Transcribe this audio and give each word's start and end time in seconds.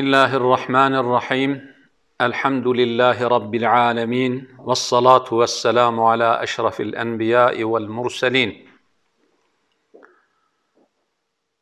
Bismillahirrahmanirrahim. 0.00 1.74
Elhamdülillahi 2.20 3.24
Rabbil 3.24 3.72
alemin. 3.72 4.50
Ve 4.66 4.74
salatu 4.74 5.40
ve 5.40 5.46
selamu 5.46 6.10
ala 6.10 6.42
eşrafil 6.42 6.92
enbiyai 6.92 7.72
vel 7.72 7.86
murselin. 7.86 8.68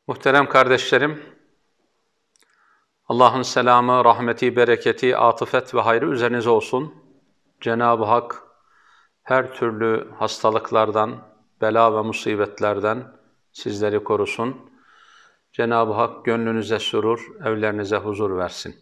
Muhterem 0.06 0.48
kardeşlerim, 0.48 1.22
Allah'ın 3.08 3.42
selamı, 3.42 4.04
rahmeti, 4.04 4.56
bereketi, 4.56 5.16
atıfet 5.16 5.74
ve 5.74 5.80
hayrı 5.80 6.06
üzerinize 6.06 6.50
olsun. 6.50 6.94
Cenab-ı 7.60 8.04
Hak 8.04 8.42
her 9.22 9.52
türlü 9.52 10.10
hastalıklardan, 10.18 11.16
bela 11.60 11.96
ve 11.96 12.02
musibetlerden 12.02 13.12
sizleri 13.52 14.04
korusun. 14.04 14.67
Cenab-ı 15.58 15.92
Hak 15.92 16.24
gönlünüze 16.24 16.78
surur, 16.78 17.26
evlerinize 17.44 17.96
huzur 17.96 18.36
versin. 18.36 18.76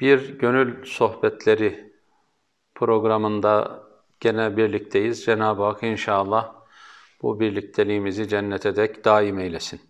Bir 0.00 0.38
gönül 0.38 0.84
sohbetleri 0.84 1.92
programında 2.74 3.82
gene 4.20 4.56
birlikteyiz. 4.56 5.24
Cenab-ı 5.24 5.62
Hak 5.62 5.82
inşallah 5.82 6.54
bu 7.22 7.40
birlikteliğimizi 7.40 8.28
cennete 8.28 8.76
dek 8.76 9.04
daim 9.04 9.38
eylesin. 9.38 9.80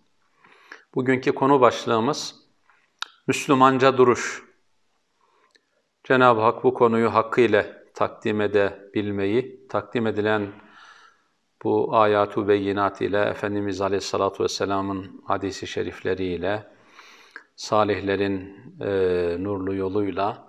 Bugünkü 0.95 1.35
konu 1.35 1.61
başlığımız 1.61 2.35
Müslümanca 3.27 3.97
duruş. 3.97 4.43
Cenab-ı 6.03 6.41
Hak 6.41 6.63
bu 6.63 6.73
konuyu 6.73 7.13
hakkıyla 7.13 7.65
takdim 7.93 8.41
edebilmeyi, 8.41 9.67
takdim 9.67 10.07
edilen 10.07 10.66
bu 11.63 11.95
ayatu 11.95 12.47
beyinat 12.47 13.01
ile 13.01 13.21
Efendimiz 13.21 13.81
Aleyhisselatü 13.81 14.43
Vesselam'ın 14.43 15.21
hadisi 15.25 15.67
şerifleriyle, 15.67 16.67
salihlerin 17.55 18.55
e, 18.81 18.89
nurlu 19.43 19.75
yoluyla 19.75 20.47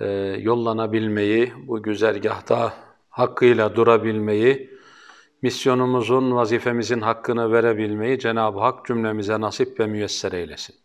e, 0.00 0.06
yollanabilmeyi, 0.38 1.52
bu 1.66 1.82
güzergahta 1.82 2.74
hakkıyla 3.10 3.76
durabilmeyi, 3.76 4.70
misyonumuzun, 5.42 6.36
vazifemizin 6.36 7.00
hakkını 7.00 7.52
verebilmeyi 7.52 8.18
Cenab-ı 8.18 8.60
Hak 8.60 8.86
cümlemize 8.86 9.40
nasip 9.40 9.80
ve 9.80 9.86
müyesser 9.86 10.32
eylesin. 10.32 10.76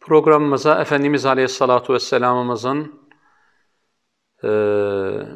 Programımıza 0.00 0.80
Efendimiz 0.80 1.26
Aleyhisselatü 1.26 1.92
Vesselam'ımızın 1.92 3.00
e, 4.44 4.48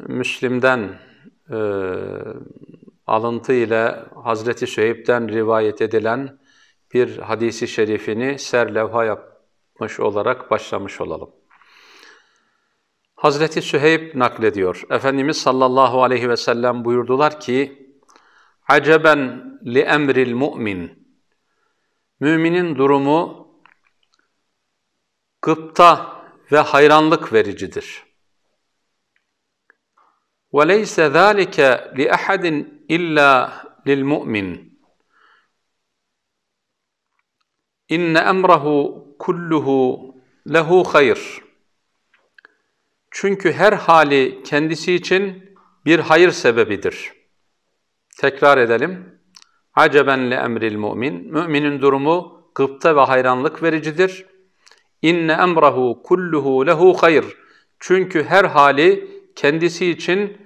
Müslim'den 0.07 1.06
e, 1.51 1.57
alıntı 3.07 3.53
ile 3.53 4.05
Hazreti 4.23 4.67
Süheyb'den 4.67 5.29
rivayet 5.29 5.81
edilen 5.81 6.39
bir 6.93 7.17
hadisi 7.17 7.67
şerifini 7.67 8.39
serlevha 8.39 9.05
yapmış 9.05 9.99
olarak 9.99 10.51
başlamış 10.51 11.01
olalım. 11.01 11.31
Hazreti 13.15 13.61
Süheyb 13.61 14.15
naklediyor. 14.15 14.83
Efendimiz 14.89 15.37
sallallahu 15.37 16.03
aleyhi 16.03 16.29
ve 16.29 16.37
sellem 16.37 16.85
buyurdular 16.85 17.39
ki, 17.39 17.87
Aceben 18.67 19.51
li 19.65 19.79
emril 19.79 20.33
mu'min. 20.33 21.07
Müminin 22.19 22.75
durumu 22.75 23.47
gıpta 25.41 26.21
ve 26.51 26.59
hayranlık 26.59 27.33
vericidir. 27.33 28.06
وَلَيْسَ 30.52 30.96
ذَٰلِكَ 31.18 31.58
لِأَحَدٍ 31.98 32.44
إِلَّا 32.96 33.30
لِلْمُؤْمِنِ 33.86 34.72
İnne 37.88 38.18
emrahu 38.18 39.06
kulluhu 39.18 40.14
lehu 40.52 40.84
hayr. 40.84 41.40
Çünkü 43.10 43.52
her 43.52 43.72
hali 43.72 44.42
kendisi 44.42 44.94
için 44.94 45.54
bir 45.86 45.98
hayır 45.98 46.30
sebebidir. 46.30 47.12
Tekrar 48.18 48.58
edelim. 48.58 49.20
Aceben 49.74 50.30
le 50.30 50.34
emril 50.34 50.76
mu'min. 50.76 51.32
Müminin 51.32 51.80
durumu 51.80 52.48
gıpta 52.54 52.96
ve 52.96 53.00
hayranlık 53.00 53.62
vericidir. 53.62 54.26
İnne 55.02 55.32
emrahu 55.32 56.02
kulluhu 56.02 56.66
lehu 56.66 56.94
hayr. 56.94 57.24
Çünkü 57.78 58.24
her 58.24 58.44
hali 58.44 59.15
kendisi 59.36 59.90
için 59.90 60.36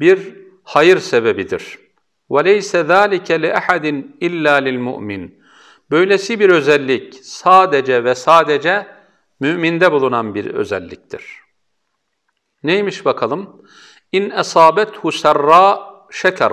bir 0.00 0.36
hayır 0.64 0.98
sebebidir. 0.98 1.78
وَلَيْسَ 2.30 2.86
ذَٰلِكَ 2.92 3.28
لِأَحَدٍ 3.44 4.04
اِلَّا 4.20 4.54
لِلْمُؤْمِنِ 4.68 5.30
Böylesi 5.90 6.40
bir 6.40 6.50
özellik 6.50 7.14
sadece 7.22 8.04
ve 8.04 8.14
sadece 8.14 8.86
müminde 9.40 9.92
bulunan 9.92 10.34
bir 10.34 10.46
özelliktir. 10.54 11.24
Neymiş 12.62 13.04
bakalım? 13.04 13.62
İn 14.12 14.30
esabethu 14.30 15.12
serra 15.12 15.78
şeker. 16.10 16.52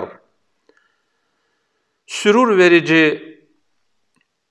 Sürur 2.06 2.58
verici 2.58 3.34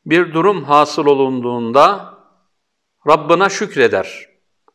bir 0.05 0.33
durum 0.33 0.63
hasıl 0.63 1.05
olunduğunda 1.05 2.13
Rabbına 3.07 3.49
şükreder. 3.49 4.25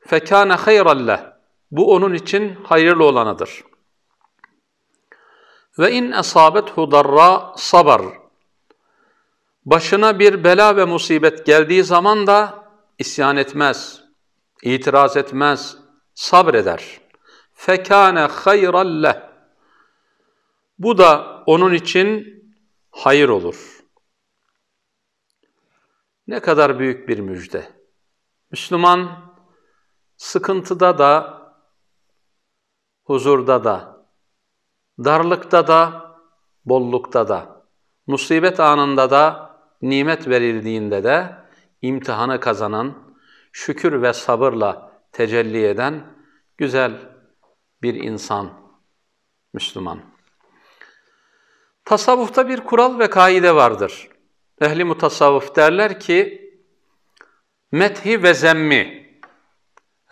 Fekâne 0.01 0.53
hayralleh. 0.53 1.32
Bu 1.74 1.94
onun 1.94 2.14
için 2.14 2.56
hayırlı 2.64 3.04
olanıdır. 3.04 3.64
Ve 5.80 5.92
in 5.92 6.12
esabethu 6.12 6.92
darra 6.92 7.54
sabar. 7.58 8.02
Başına 9.66 10.20
bir 10.20 10.44
bela 10.44 10.76
ve 10.76 10.86
musibet 10.86 11.46
geldiği 11.46 11.84
zaman 11.84 12.28
da 12.28 12.68
isyan 13.00 13.38
etmez, 13.38 14.04
itiraz 14.64 15.18
etmez, 15.18 15.78
sabreder. 16.14 17.02
Fekâne 17.54 18.20
hayralleh. 18.20 19.30
Bu 20.80 20.98
da 20.98 21.44
onun 21.46 21.74
için 21.74 22.28
hayır 22.92 23.30
olur. 23.30 23.84
Ne 26.28 26.40
kadar 26.40 26.80
büyük 26.80 27.08
bir 27.10 27.20
müjde. 27.20 27.72
Müslüman 28.52 29.34
sıkıntıda 30.18 30.98
da, 30.98 31.43
huzurda 33.14 33.64
da, 33.64 34.06
darlıkta 35.00 35.68
da, 35.68 36.12
bollukta 36.66 37.28
da, 37.28 37.66
musibet 38.08 38.60
anında 38.60 39.10
da, 39.10 39.54
nimet 39.82 40.28
verildiğinde 40.28 41.04
de 41.04 41.36
imtihanı 41.82 42.40
kazanan, 42.40 43.16
şükür 43.52 44.02
ve 44.02 44.14
sabırla 44.14 44.92
tecelli 45.12 45.66
eden 45.66 46.04
güzel 46.58 46.92
bir 47.82 47.94
insan, 47.94 48.50
Müslüman. 49.54 50.02
Tasavvufta 51.86 52.48
bir 52.48 52.60
kural 52.60 53.00
ve 53.00 53.10
kaide 53.10 53.56
vardır. 53.56 54.10
Ehli 54.62 54.84
mutasavvuf 54.84 55.56
derler 55.56 56.00
ki, 56.00 56.52
methi 57.72 58.24
ve 58.24 58.34
zemmi, 58.34 59.10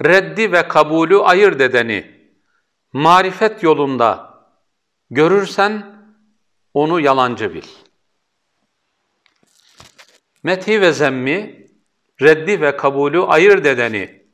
reddi 0.05 0.51
ve 0.51 0.67
kabulü 0.67 1.17
ayırt 1.17 1.61
edeni, 1.61 2.20
marifet 2.93 3.63
yolunda 3.63 4.41
görürsen 5.09 6.01
onu 6.73 6.99
yalancı 6.99 7.53
bil. 7.53 7.67
Methi 10.43 10.81
ve 10.81 10.93
zemmi, 10.93 11.67
reddi 12.21 12.61
ve 12.61 12.77
kabulü 12.77 13.21
ayırt 13.21 13.65
edeni, 13.65 14.25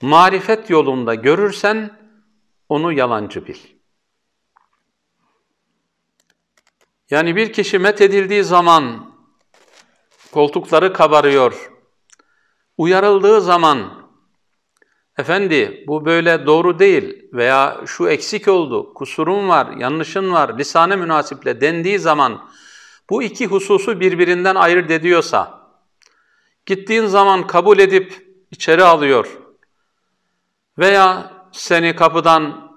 marifet 0.00 0.70
yolunda 0.70 1.14
görürsen 1.14 2.00
onu 2.68 2.92
yalancı 2.92 3.46
bil. 3.46 3.58
Yani 7.10 7.36
bir 7.36 7.52
kişi 7.52 7.78
met 7.78 8.00
edildiği 8.00 8.44
zaman 8.44 9.14
koltukları 10.32 10.92
kabarıyor, 10.92 11.72
uyarıldığı 12.78 13.40
zaman 13.40 13.99
efendi 15.20 15.84
bu 15.86 16.04
böyle 16.04 16.46
doğru 16.46 16.78
değil 16.78 17.28
veya 17.32 17.80
şu 17.86 18.08
eksik 18.08 18.48
oldu, 18.48 18.94
kusurun 18.94 19.48
var, 19.48 19.76
yanlışın 19.76 20.32
var, 20.32 20.58
lisane 20.58 20.96
münasiple 20.96 21.60
dendiği 21.60 21.98
zaman 21.98 22.48
bu 23.10 23.22
iki 23.22 23.46
hususu 23.46 24.00
birbirinden 24.00 24.54
ayırt 24.54 24.90
ediyorsa, 24.90 25.60
gittiğin 26.66 27.06
zaman 27.06 27.46
kabul 27.46 27.78
edip 27.78 28.26
içeri 28.50 28.84
alıyor 28.84 29.38
veya 30.78 31.32
seni 31.52 31.96
kapıdan 31.96 32.70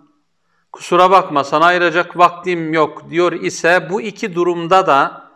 kusura 0.72 1.12
bakma 1.12 1.44
sana 1.44 1.66
ayıracak 1.66 2.18
vaktim 2.18 2.74
yok 2.74 3.10
diyor 3.10 3.31
ise 3.31 3.88
bu 3.89 4.01
iki 4.01 4.36
durumda 4.36 4.88
da 4.88 5.31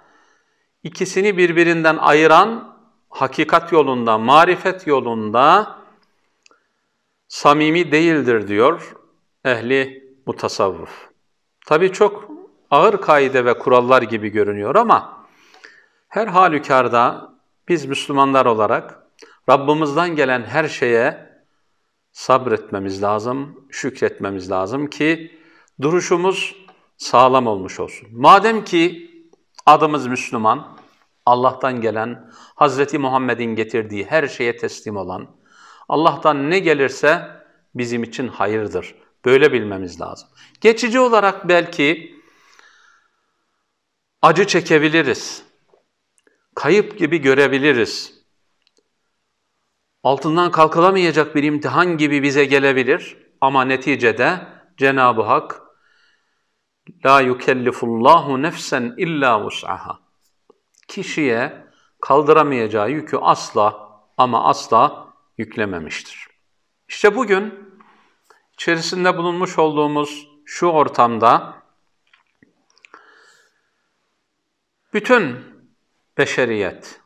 ikisini 0.83 1.37
birbirinden 1.37 1.97
ayıran 1.97 2.77
hakikat 3.09 3.71
yolunda, 3.71 4.17
marifet 4.17 4.87
yolunda 4.87 5.76
samimi 7.27 7.91
değildir 7.91 8.47
diyor 8.47 8.95
ehli 9.45 10.03
mutasavvuf. 10.25 11.09
Tabii 11.65 11.91
çok 11.91 12.29
ağır 12.71 13.01
kaide 13.01 13.45
ve 13.45 13.57
kurallar 13.57 14.01
gibi 14.01 14.29
görünüyor 14.29 14.75
ama 14.75 15.27
her 16.07 16.27
halükarda 16.27 17.33
Biz 17.67 17.85
Müslümanlar 17.85 18.45
olarak 18.45 19.03
Rabbimizden 19.49 20.15
gelen 20.15 20.43
her 20.43 20.67
şeye 20.67 21.27
sabretmemiz 22.11 23.03
lazım, 23.03 23.67
şükretmemiz 23.71 24.51
lazım 24.51 24.87
ki 24.87 25.39
duruşumuz 25.81 26.55
sağlam 26.97 27.47
olmuş 27.47 27.79
olsun. 27.79 28.07
Madem 28.11 28.63
ki 28.63 29.11
adımız 29.65 30.07
Müslüman, 30.07 30.77
Allah'tan 31.25 31.81
gelen, 31.81 32.31
Hazreti 32.55 32.97
Muhammed'in 32.97 33.55
getirdiği 33.55 34.05
her 34.05 34.27
şeye 34.27 34.57
teslim 34.57 34.97
olan, 34.97 35.27
Allah'tan 35.89 36.49
ne 36.49 36.59
gelirse 36.59 37.31
bizim 37.75 38.03
için 38.03 38.27
hayırdır. 38.27 38.95
Böyle 39.25 39.53
bilmemiz 39.53 40.01
lazım. 40.01 40.29
Geçici 40.61 40.99
olarak 40.99 41.47
belki 41.47 42.15
acı 44.21 44.47
çekebiliriz. 44.47 45.43
Kayıp 46.55 46.99
gibi 46.99 47.17
görebiliriz. 47.17 48.13
Altından 50.03 50.51
kalkılamayacak 50.51 51.35
bir 51.35 51.43
imtihan 51.43 51.97
gibi 51.97 52.23
bize 52.23 52.45
gelebilir 52.45 53.17
ama 53.41 53.65
neticede 53.65 54.47
Cenab-ı 54.77 55.21
Hak 55.21 55.61
La 57.05 57.21
yukellifullahu 57.21 58.41
nefsen 58.41 58.93
illa 58.97 59.43
vus'aha. 59.43 59.99
Kişiye 60.87 61.67
kaldıramayacağı 62.01 62.91
yükü 62.91 63.17
asla 63.17 63.89
ama 64.17 64.43
asla 64.49 65.06
yüklememiştir. 65.37 66.27
İşte 66.87 67.15
bugün 67.15 67.53
içerisinde 68.53 69.17
bulunmuş 69.17 69.59
olduğumuz 69.59 70.27
şu 70.45 70.67
ortamda 70.67 71.63
bütün 74.93 75.39
beşeriyet, 76.17 77.01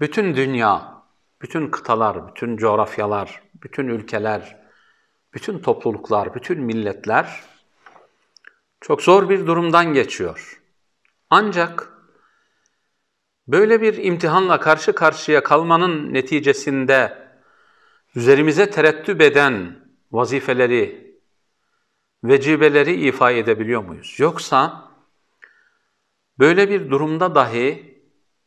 bütün 0.00 0.36
dünya, 0.36 1.02
bütün 1.42 1.70
kıtalar, 1.70 2.28
bütün 2.28 2.56
coğrafyalar, 2.56 3.42
bütün 3.54 3.88
ülkeler, 3.88 4.56
bütün 5.34 5.58
topluluklar, 5.58 6.34
bütün 6.34 6.60
milletler 6.60 7.42
çok 8.80 9.02
zor 9.02 9.28
bir 9.28 9.46
durumdan 9.46 9.94
geçiyor. 9.94 10.62
Ancak 11.30 11.88
böyle 13.48 13.82
bir 13.82 14.04
imtihanla 14.04 14.60
karşı 14.60 14.92
karşıya 14.92 15.42
kalmanın 15.42 16.14
neticesinde 16.14 17.21
üzerimize 18.15 18.69
terettüp 18.69 19.21
eden 19.21 19.79
vazifeleri, 20.11 21.17
vecibeleri 22.23 23.07
ifa 23.07 23.31
edebiliyor 23.31 23.83
muyuz? 23.83 24.15
Yoksa 24.17 24.91
böyle 26.39 26.69
bir 26.69 26.89
durumda 26.89 27.35
dahi 27.35 27.97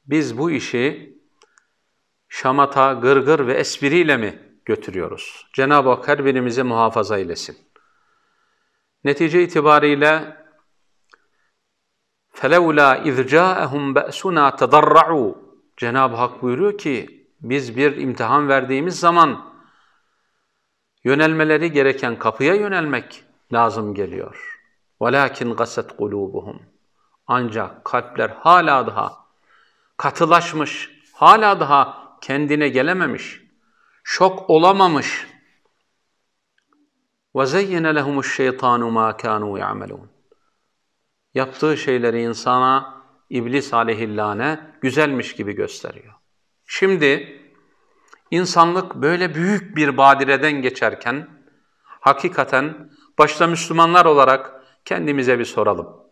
biz 0.07 0.39
bu 0.39 0.51
işi 0.51 1.19
şamata, 2.29 2.93
gırgır 2.93 3.47
ve 3.47 3.55
espriyle 3.55 4.17
mi 4.17 4.59
götürüyoruz? 4.65 5.47
Cenab-ı 5.53 5.89
Hak 5.89 6.09
her 6.09 6.25
birimizi 6.25 6.63
muhafaza 6.63 7.19
eylesin. 7.19 7.59
Netice 9.05 9.43
itibariyle 9.43 10.41
فَلَوْلَا 12.35 12.89
اِذْ 13.09 13.17
جَاءَهُمْ 13.35 13.85
بَأْسُنَا 13.95 14.57
تَضَرَّعُوا 14.57 15.35
Cenab-ı 15.77 16.17
Hak 16.17 16.43
buyuruyor 16.43 16.79
ki 16.79 17.27
biz 17.41 17.77
bir 17.77 17.97
imtihan 17.97 18.49
verdiğimiz 18.49 19.01
zaman 19.01 19.51
yönelmeleri 21.06 21.72
gereken 21.72 22.20
kapıya 22.20 22.56
yönelmek 22.56 23.24
lazım 23.54 23.94
geliyor. 23.94 24.60
وَلَاكِنْ 25.02 25.56
قَسَتْ 25.56 25.96
قُلُوبُهُمْ 25.96 26.60
Ancak 27.28 27.86
kalpler 27.86 28.30
hala 28.30 28.88
daha 28.88 29.26
katılaşmış, 29.98 30.90
hala 31.14 31.60
daha 31.60 32.18
kendine 32.22 32.70
gelememiş, 32.70 33.42
şok 34.04 34.50
olamamış. 34.50 35.28
وَزَيِّنَ 37.36 37.86
لَهُمُ 38.00 38.18
الشَّيْطَانُ 38.20 38.82
مَا 38.82 39.18
كَانُوا 39.22 39.60
يَعْمَلُونَ 39.60 40.08
Yaptığı 41.34 41.78
şeyleri 41.78 42.22
insana 42.22 43.04
İblis 43.30 43.74
aleyhillâne 43.74 44.60
güzelmiş 44.82 45.36
gibi 45.36 45.54
gösteriyor. 45.54 46.14
Şimdi 46.66 47.42
insanlık 48.32 48.96
böyle 48.96 49.36
büyük 49.36 49.76
bir 49.76 49.98
badireden 49.98 50.62
geçerken 50.62 51.28
hakikaten 51.84 52.90
başta 53.20 53.48
Müslümanlar 53.48 54.06
olarak 54.06 54.64
kendimize 54.86 55.40
bir 55.40 55.46
soralım. 55.46 56.06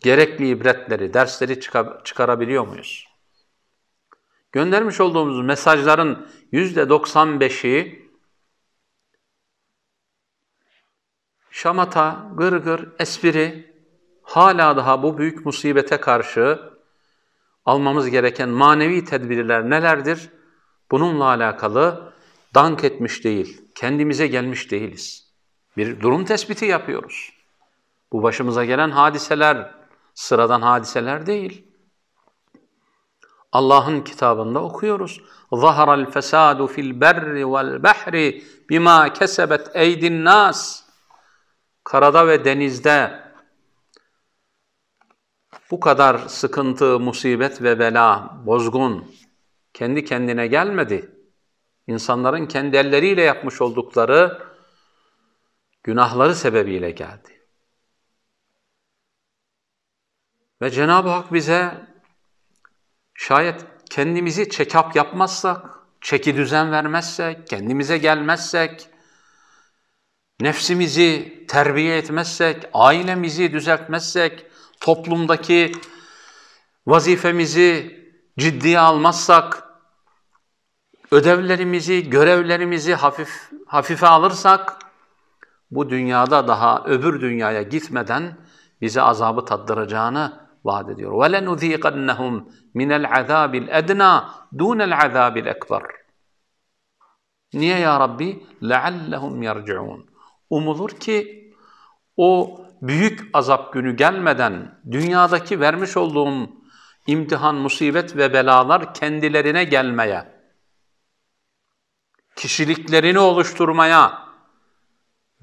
Gerekli 0.00 0.48
ibretleri, 0.48 1.14
dersleri 1.14 1.60
çıkarabiliyor 2.04 2.66
muyuz? 2.66 3.08
Göndermiş 4.52 5.00
olduğumuz 5.00 5.40
mesajların 5.40 6.28
yüzde 6.52 6.80
95'i 6.82 8.04
şamata, 11.50 12.30
gırgır, 12.34 12.88
espri 12.98 13.74
hala 14.22 14.76
daha 14.76 15.02
bu 15.02 15.18
büyük 15.18 15.46
musibete 15.46 15.96
karşı 15.96 16.60
almamız 17.64 18.10
gereken 18.10 18.48
manevi 18.48 19.04
tedbirler 19.04 19.70
nelerdir? 19.70 20.30
Bununla 20.90 21.24
alakalı 21.24 22.12
dank 22.54 22.84
etmiş 22.84 23.24
değil, 23.24 23.62
kendimize 23.74 24.26
gelmiş 24.26 24.70
değiliz. 24.70 25.32
Bir 25.76 26.00
durum 26.00 26.24
tespiti 26.24 26.64
yapıyoruz. 26.64 27.32
Bu 28.12 28.22
başımıza 28.22 28.64
gelen 28.64 28.90
hadiseler 28.90 29.74
sıradan 30.14 30.62
hadiseler 30.62 31.26
değil. 31.26 31.74
Allah'ın 33.52 34.00
kitabında 34.00 34.62
okuyoruz. 34.62 35.20
Zaharal 35.52 36.10
fesadu 36.10 36.66
fil 36.66 37.00
berri 37.00 37.52
vel 37.52 37.82
bahri 37.82 38.44
bima 38.70 39.12
kesebet 39.12 39.70
eydin 39.74 40.24
nas. 40.24 40.84
Karada 41.84 42.26
ve 42.26 42.44
denizde 42.44 43.24
bu 45.70 45.80
kadar 45.80 46.18
sıkıntı, 46.18 47.00
musibet 47.00 47.62
ve 47.62 47.78
bela, 47.78 48.38
bozgun, 48.46 49.14
kendi 49.74 50.04
kendine 50.04 50.46
gelmedi. 50.46 51.10
İnsanların 51.86 52.46
kendi 52.46 52.76
elleriyle 52.76 53.22
yapmış 53.22 53.60
oldukları 53.60 54.42
günahları 55.82 56.34
sebebiyle 56.34 56.90
geldi. 56.90 57.46
Ve 60.62 60.70
Cenab-ı 60.70 61.08
Hak 61.08 61.32
bize 61.32 61.86
şayet 63.14 63.66
kendimizi 63.90 64.42
check-up 64.42 64.96
yapmazsak, 64.96 65.78
çeki 66.00 66.36
düzen 66.36 66.72
vermezsek, 66.72 67.46
kendimize 67.46 67.98
gelmezsek, 67.98 68.88
nefsimizi 70.40 71.44
terbiye 71.48 71.96
etmezsek, 71.96 72.68
ailemizi 72.72 73.52
düzeltmezsek, 73.52 74.46
toplumdaki 74.80 75.72
vazifemizi 76.86 78.00
ciddiye 78.38 78.78
almazsak, 78.78 79.63
ödevlerimizi, 81.13 82.09
görevlerimizi 82.09 82.93
hafif 82.93 83.51
hafife 83.67 84.07
alırsak, 84.07 84.77
bu 85.71 85.89
dünyada 85.89 86.47
daha 86.47 86.83
öbür 86.85 87.21
dünyaya 87.21 87.61
gitmeden 87.61 88.37
bize 88.81 89.01
azabı 89.01 89.45
tattıracağını 89.45 90.49
vaat 90.65 90.89
ediyor. 90.89 91.11
وَلَنُذ۪يقَنَّهُمْ 91.11 92.43
مِنَ 92.75 93.05
الْعَذَابِ 93.05 93.67
الْاَدْنَى 93.67 94.23
دُونَ 94.53 94.79
الْعَذَابِ 94.83 95.35
الْاَكْبَرِ 95.43 95.83
Niye 97.53 97.79
ya 97.79 97.99
Rabbi? 97.99 98.43
لَعَلَّهُمْ 98.61 99.43
يَرْجِعُونَ 99.43 100.01
Umulur 100.49 100.89
ki 100.89 101.53
o 102.17 102.61
büyük 102.81 103.29
azap 103.33 103.73
günü 103.73 103.95
gelmeden 103.95 104.79
dünyadaki 104.91 105.59
vermiş 105.59 105.97
olduğum 105.97 106.49
imtihan, 107.07 107.55
musibet 107.55 108.17
ve 108.17 108.33
belalar 108.33 108.93
kendilerine 108.93 109.63
gelmeye, 109.63 110.32
kişiliklerini 112.35 113.19
oluşturmaya, 113.19 114.29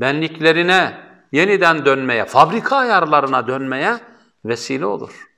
benliklerine 0.01 1.07
yeniden 1.33 1.85
dönmeye, 1.85 2.25
fabrika 2.25 2.77
ayarlarına 2.77 3.47
dönmeye 3.47 3.99
vesile 4.45 4.87
olur. 4.87 5.29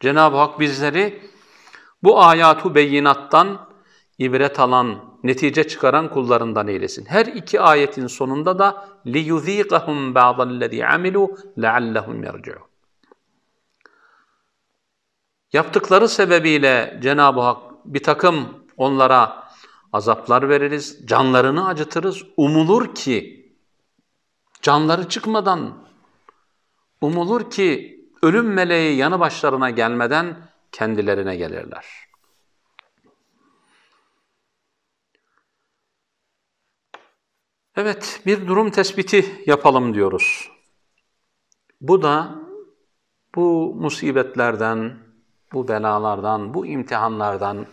Cenab-ı 0.00 0.36
Hak 0.36 0.60
bizleri 0.60 1.30
bu 2.02 2.22
ayatu 2.22 2.74
beyinattan 2.74 3.68
ibret 4.18 4.60
alan, 4.60 5.18
netice 5.22 5.68
çıkaran 5.68 6.10
kullarından 6.10 6.68
eylesin. 6.68 7.06
Her 7.06 7.26
iki 7.26 7.60
ayetin 7.60 8.06
sonunda 8.06 8.58
da 8.58 8.88
لِيُذ۪يقَهُمْ 9.06 10.14
بَعْضَ 10.14 10.38
الَّذ۪ي 10.48 10.84
عَمِلُوا 10.84 11.28
لَعَلَّهُمْ 11.58 12.26
يَرْجِعُونَ 12.26 12.66
Yaptıkları 15.52 16.08
sebebiyle 16.08 16.98
Cenab-ı 17.02 17.40
Hak 17.40 17.58
bir 17.84 18.02
takım 18.02 18.66
onlara 18.76 19.39
azaplar 19.93 20.49
veririz, 20.49 21.07
canlarını 21.07 21.67
acıtırız. 21.67 22.23
Umulur 22.37 22.95
ki 22.95 23.41
canları 24.61 25.09
çıkmadan, 25.09 25.87
umulur 27.01 27.49
ki 27.49 27.99
ölüm 28.21 28.53
meleği 28.53 28.97
yanı 28.97 29.19
başlarına 29.19 29.69
gelmeden 29.69 30.49
kendilerine 30.71 31.35
gelirler. 31.35 31.85
Evet, 37.75 38.21
bir 38.25 38.47
durum 38.47 38.71
tespiti 38.71 39.43
yapalım 39.45 39.93
diyoruz. 39.93 40.51
Bu 41.81 42.01
da 42.01 42.35
bu 43.35 43.75
musibetlerden, 43.75 44.97
bu 45.53 45.67
belalardan, 45.67 46.53
bu 46.53 46.65
imtihanlardan 46.65 47.67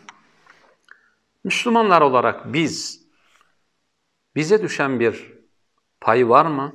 Müslümanlar 1.49 2.02
olarak 2.02 2.52
biz, 2.52 3.07
bize 4.35 4.62
düşen 4.62 5.00
bir 5.00 5.33
pay 6.00 6.28
var 6.28 6.47
mı? 6.47 6.75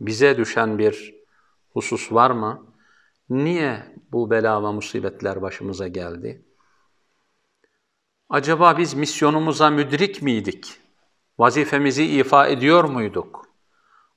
Bize 0.00 0.36
düşen 0.36 0.78
bir 0.78 1.14
husus 1.72 2.12
var 2.12 2.30
mı? 2.30 2.66
Niye 3.28 3.96
bu 4.12 4.30
bela 4.30 4.62
ve 4.62 4.72
musibetler 4.72 5.42
başımıza 5.42 5.88
geldi? 5.88 6.44
Acaba 8.28 8.78
biz 8.78 8.94
misyonumuza 8.94 9.70
müdrik 9.70 10.22
miydik? 10.22 10.76
Vazifemizi 11.38 12.04
ifa 12.04 12.46
ediyor 12.46 12.84
muyduk? 12.84 13.46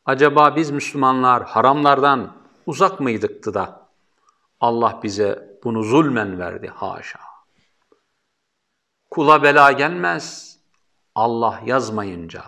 Acaba 0.05 0.55
biz 0.55 0.71
Müslümanlar 0.71 1.43
haramlardan 1.43 2.35
uzak 2.65 2.99
mıydıktı 2.99 3.53
da 3.53 3.89
Allah 4.59 4.99
bize 5.03 5.59
bunu 5.63 5.83
zulmen 5.83 6.39
verdi 6.39 6.67
haşa. 6.67 7.32
Kula 9.13 9.43
bela 9.43 9.71
gelmez. 9.71 10.57
Allah 11.15 11.61
yazmayınca. 11.65 12.43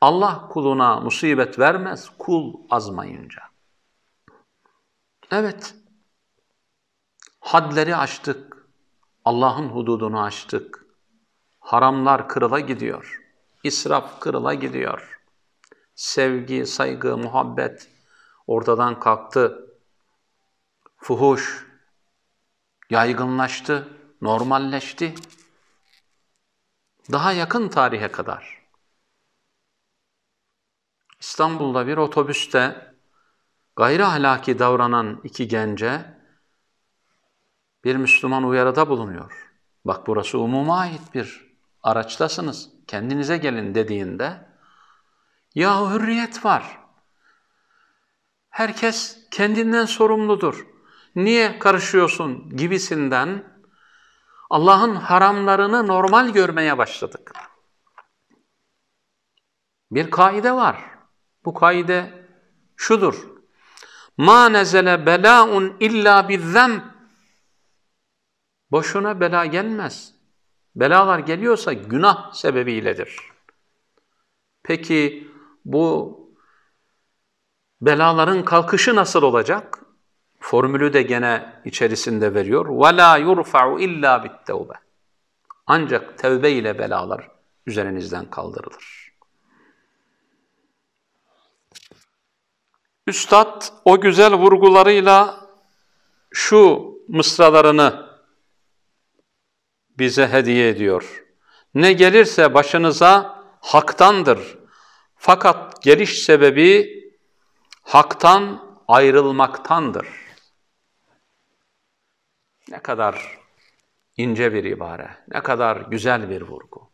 Allah 0.00 0.48
kuluna 0.48 1.00
musibet 1.00 1.58
vermez 1.58 2.10
kul 2.18 2.54
azmayınca. 2.70 3.42
Evet, 5.30 5.74
hadleri 7.40 7.96
aştık, 7.96 8.66
Allah'ın 9.24 9.68
hududunu 9.68 10.22
aştık, 10.22 10.86
haramlar 11.60 12.28
kırıla 12.28 12.60
gidiyor, 12.60 13.22
israf 13.64 14.20
kırıla 14.20 14.54
gidiyor, 14.54 15.20
sevgi, 15.94 16.66
saygı, 16.66 17.16
muhabbet 17.16 17.88
ortadan 18.46 19.00
kalktı, 19.00 19.76
fuhuş 20.96 21.66
yaygınlaştı, 22.90 23.88
normalleşti. 24.22 25.14
Daha 27.12 27.32
yakın 27.32 27.68
tarihe 27.68 28.12
kadar 28.12 28.58
İstanbul'da 31.20 31.86
bir 31.86 31.96
otobüste 31.96 32.94
gayri 33.76 34.04
ahlaki 34.04 34.58
davranan 34.58 35.20
iki 35.24 35.48
gence 35.48 36.18
bir 37.84 37.96
Müslüman 37.96 38.44
uyarıda 38.44 38.88
bulunuyor. 38.88 39.50
Bak 39.84 40.06
burası 40.06 40.38
umuma 40.38 40.78
ait 40.78 41.14
bir 41.14 41.56
araçtasınız, 41.82 42.70
kendinize 42.86 43.36
gelin 43.36 43.74
dediğinde 43.74 44.48
ya 45.54 45.90
hürriyet 45.90 46.44
var. 46.44 46.78
Herkes 48.50 49.28
kendinden 49.30 49.84
sorumludur. 49.84 50.66
Niye 51.14 51.58
karışıyorsun 51.58 52.56
gibisinden 52.56 53.57
Allah'ın 54.50 54.94
haramlarını 54.94 55.86
normal 55.86 56.28
görmeye 56.28 56.78
başladık. 56.78 57.32
Bir 59.90 60.10
kaide 60.10 60.52
var. 60.52 60.84
Bu 61.44 61.54
kaide 61.54 62.28
şudur. 62.76 63.28
Ma 64.16 64.48
nezele 64.48 65.06
belâun 65.06 65.76
illa 65.80 66.28
bizzem. 66.28 66.94
Boşuna 68.70 69.20
bela 69.20 69.46
gelmez. 69.46 70.14
Belalar 70.76 71.18
geliyorsa 71.18 71.72
günah 71.72 72.32
sebebiyledir. 72.32 73.18
Peki 74.62 75.28
bu 75.64 76.18
belaların 77.80 78.44
kalkışı 78.44 78.96
nasıl 78.96 79.22
olacak? 79.22 79.87
Formülü 80.39 80.93
de 80.93 81.01
gene 81.01 81.61
içerisinde 81.65 82.33
veriyor. 82.33 82.65
وَلَا 82.65 83.19
يُرْفَعُ 83.19 83.81
illa 83.81 84.15
بِالتَّوْبَ 84.15 84.73
Ancak 85.67 86.17
tevbe 86.17 86.51
ile 86.51 86.79
belalar 86.79 87.31
üzerinizden 87.65 88.25
kaldırılır. 88.29 89.13
Üstad 93.07 93.63
o 93.85 94.01
güzel 94.01 94.33
vurgularıyla 94.33 95.47
şu 96.31 96.93
mısralarını 97.07 98.09
bize 99.97 100.27
hediye 100.27 100.69
ediyor. 100.69 101.23
Ne 101.73 101.93
gelirse 101.93 102.53
başınıza 102.53 103.43
haktandır. 103.61 104.57
Fakat 105.15 105.81
geliş 105.81 106.23
sebebi 106.23 107.03
haktan 107.83 108.63
ayrılmaktandır. 108.87 110.07
Ne 112.70 112.78
kadar 112.78 113.38
ince 114.16 114.52
bir 114.52 114.64
ibare, 114.64 115.10
ne 115.28 115.40
kadar 115.42 115.76
güzel 115.76 116.30
bir 116.30 116.42
vurgu. 116.42 116.90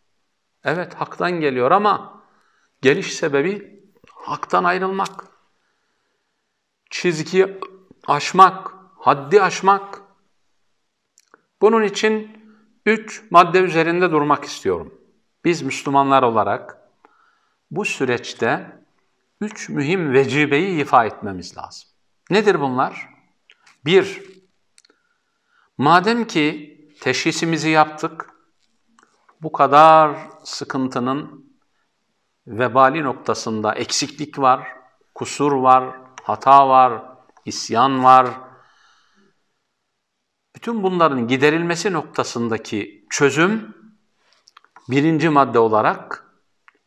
Evet 0.64 0.94
haktan 0.94 1.40
geliyor 1.40 1.70
ama 1.70 2.22
geliş 2.82 3.14
sebebi 3.14 3.82
haktan 4.10 4.64
ayrılmak. 4.64 5.24
Çizgi 6.90 7.58
aşmak, 8.06 8.74
haddi 8.98 9.42
aşmak. 9.42 10.02
Bunun 11.60 11.82
için 11.82 12.44
üç 12.86 13.22
madde 13.30 13.58
üzerinde 13.58 14.10
durmak 14.10 14.44
istiyorum. 14.44 14.94
Biz 15.44 15.62
Müslümanlar 15.62 16.22
olarak 16.22 16.78
bu 17.70 17.84
süreçte 17.84 18.78
üç 19.40 19.68
mühim 19.68 20.12
vecibeyi 20.12 20.82
ifa 20.82 21.04
etmemiz 21.04 21.56
lazım. 21.56 21.88
Nedir 22.30 22.60
bunlar? 22.60 23.08
Bir, 23.84 24.33
madem 25.78 26.26
ki 26.26 26.74
teşhisimizi 27.00 27.68
yaptık, 27.70 28.30
bu 29.42 29.52
kadar 29.52 30.18
sıkıntının 30.44 31.44
vebali 32.46 33.02
noktasında 33.02 33.74
eksiklik 33.74 34.38
var, 34.38 34.68
kusur 35.14 35.52
var, 35.52 35.96
hata 36.22 36.68
var, 36.68 37.02
isyan 37.44 38.04
var. 38.04 38.26
Bütün 40.56 40.82
bunların 40.82 41.28
giderilmesi 41.28 41.92
noktasındaki 41.92 43.06
çözüm 43.10 43.74
birinci 44.88 45.28
madde 45.28 45.58
olarak 45.58 46.30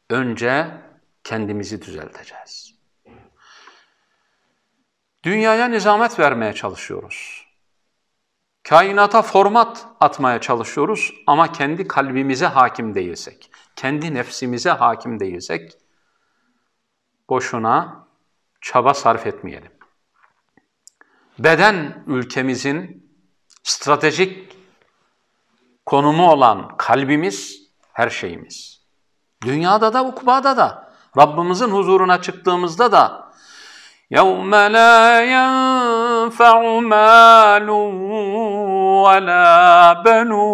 önce 0.10 0.82
kendimizi 1.24 1.82
düzelteceğiz. 1.82 2.78
Dünyaya 5.24 5.68
nizamet 5.68 6.20
vermeye 6.20 6.54
çalışıyoruz. 6.54 7.37
Kainata 8.70 9.22
format 9.22 9.88
atmaya 10.00 10.42
çalışıyoruz 10.42 11.14
ama 11.28 11.52
kendi 11.52 11.88
kalbimize 11.88 12.46
hakim 12.46 12.96
değilsek, 12.96 13.52
kendi 13.76 14.14
nefsimize 14.14 14.70
hakim 14.70 15.20
değilsek 15.20 15.78
boşuna 17.30 18.08
çaba 18.62 18.94
sarf 18.94 19.28
etmeyelim. 19.28 19.72
Beden 21.40 22.04
ülkemizin 22.08 23.10
stratejik 23.64 24.58
konumu 25.86 26.32
olan 26.32 26.78
kalbimiz 26.78 27.70
her 27.94 28.10
şeyimiz. 28.10 28.82
Dünyada 29.44 29.94
da 29.94 30.06
ukbada 30.06 30.58
da 30.58 30.94
Rabbimizin 31.18 31.70
huzuruna 31.70 32.22
çıktığımızda 32.22 32.92
da 32.92 33.27
يَوْمَ 34.11 34.55
لَا 34.55 35.21
يَنْفَعُ 35.37 36.81
مَالٌ 36.81 37.69
وَلَا 39.05 39.93
بَنُونَ 40.07 40.53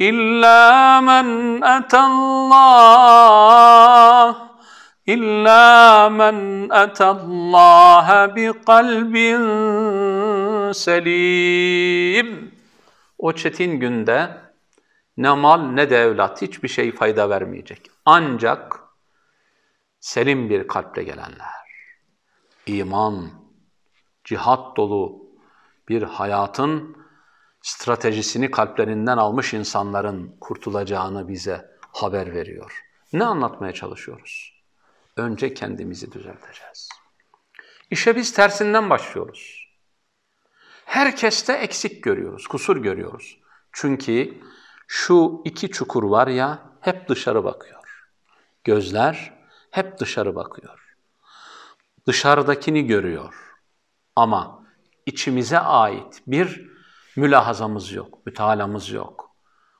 إِلَّا 0.00 1.00
مَنْ 1.00 1.26
أَتَى 1.64 1.98
اللَّهَ 1.98 3.48
إِلَّا 5.08 6.08
مَنْ 6.08 6.68
أَتَى 6.72 7.08
اللّٰهَ 7.16 8.06
بِقَلْبٍ 8.36 9.14
selim. 10.74 12.54
O 13.18 13.32
çetin 13.32 13.72
günde 13.80 14.28
ne 15.16 15.30
mal 15.30 15.60
ne 15.60 15.90
de 15.90 16.02
evlat 16.02 16.42
hiçbir 16.42 16.68
şey 16.68 16.92
fayda 16.92 17.30
vermeyecek. 17.30 17.90
Ancak 18.04 18.81
selim 20.03 20.49
bir 20.49 20.67
kalple 20.67 21.03
gelenler, 21.03 21.67
iman, 22.65 23.31
cihat 24.23 24.77
dolu 24.77 25.29
bir 25.89 26.01
hayatın 26.01 26.97
stratejisini 27.61 28.51
kalplerinden 28.51 29.17
almış 29.17 29.53
insanların 29.53 30.35
kurtulacağını 30.41 31.27
bize 31.27 31.69
haber 31.91 32.33
veriyor. 32.33 32.83
Ne 33.13 33.25
anlatmaya 33.25 33.73
çalışıyoruz? 33.73 34.63
Önce 35.17 35.53
kendimizi 35.53 36.11
düzelteceğiz. 36.11 36.89
İşe 37.89 38.15
biz 38.15 38.33
tersinden 38.33 38.89
başlıyoruz. 38.89 39.69
Herkeste 40.85 41.53
eksik 41.53 42.03
görüyoruz, 42.03 42.47
kusur 42.47 42.77
görüyoruz. 42.77 43.39
Çünkü 43.71 44.41
şu 44.87 45.41
iki 45.45 45.71
çukur 45.71 46.03
var 46.03 46.27
ya, 46.27 46.59
hep 46.81 47.09
dışarı 47.09 47.43
bakıyor. 47.43 48.07
Gözler 48.63 49.32
hep 49.73 49.99
dışarı 49.99 50.35
bakıyor. 50.35 50.95
Dışarıdakini 52.07 52.87
görüyor. 52.87 53.33
Ama 54.15 54.65
içimize 55.05 55.59
ait 55.59 56.21
bir 56.27 56.69
mülahazamız 57.15 57.91
yok, 57.91 58.25
mütalamız 58.25 58.89
yok. 58.89 59.35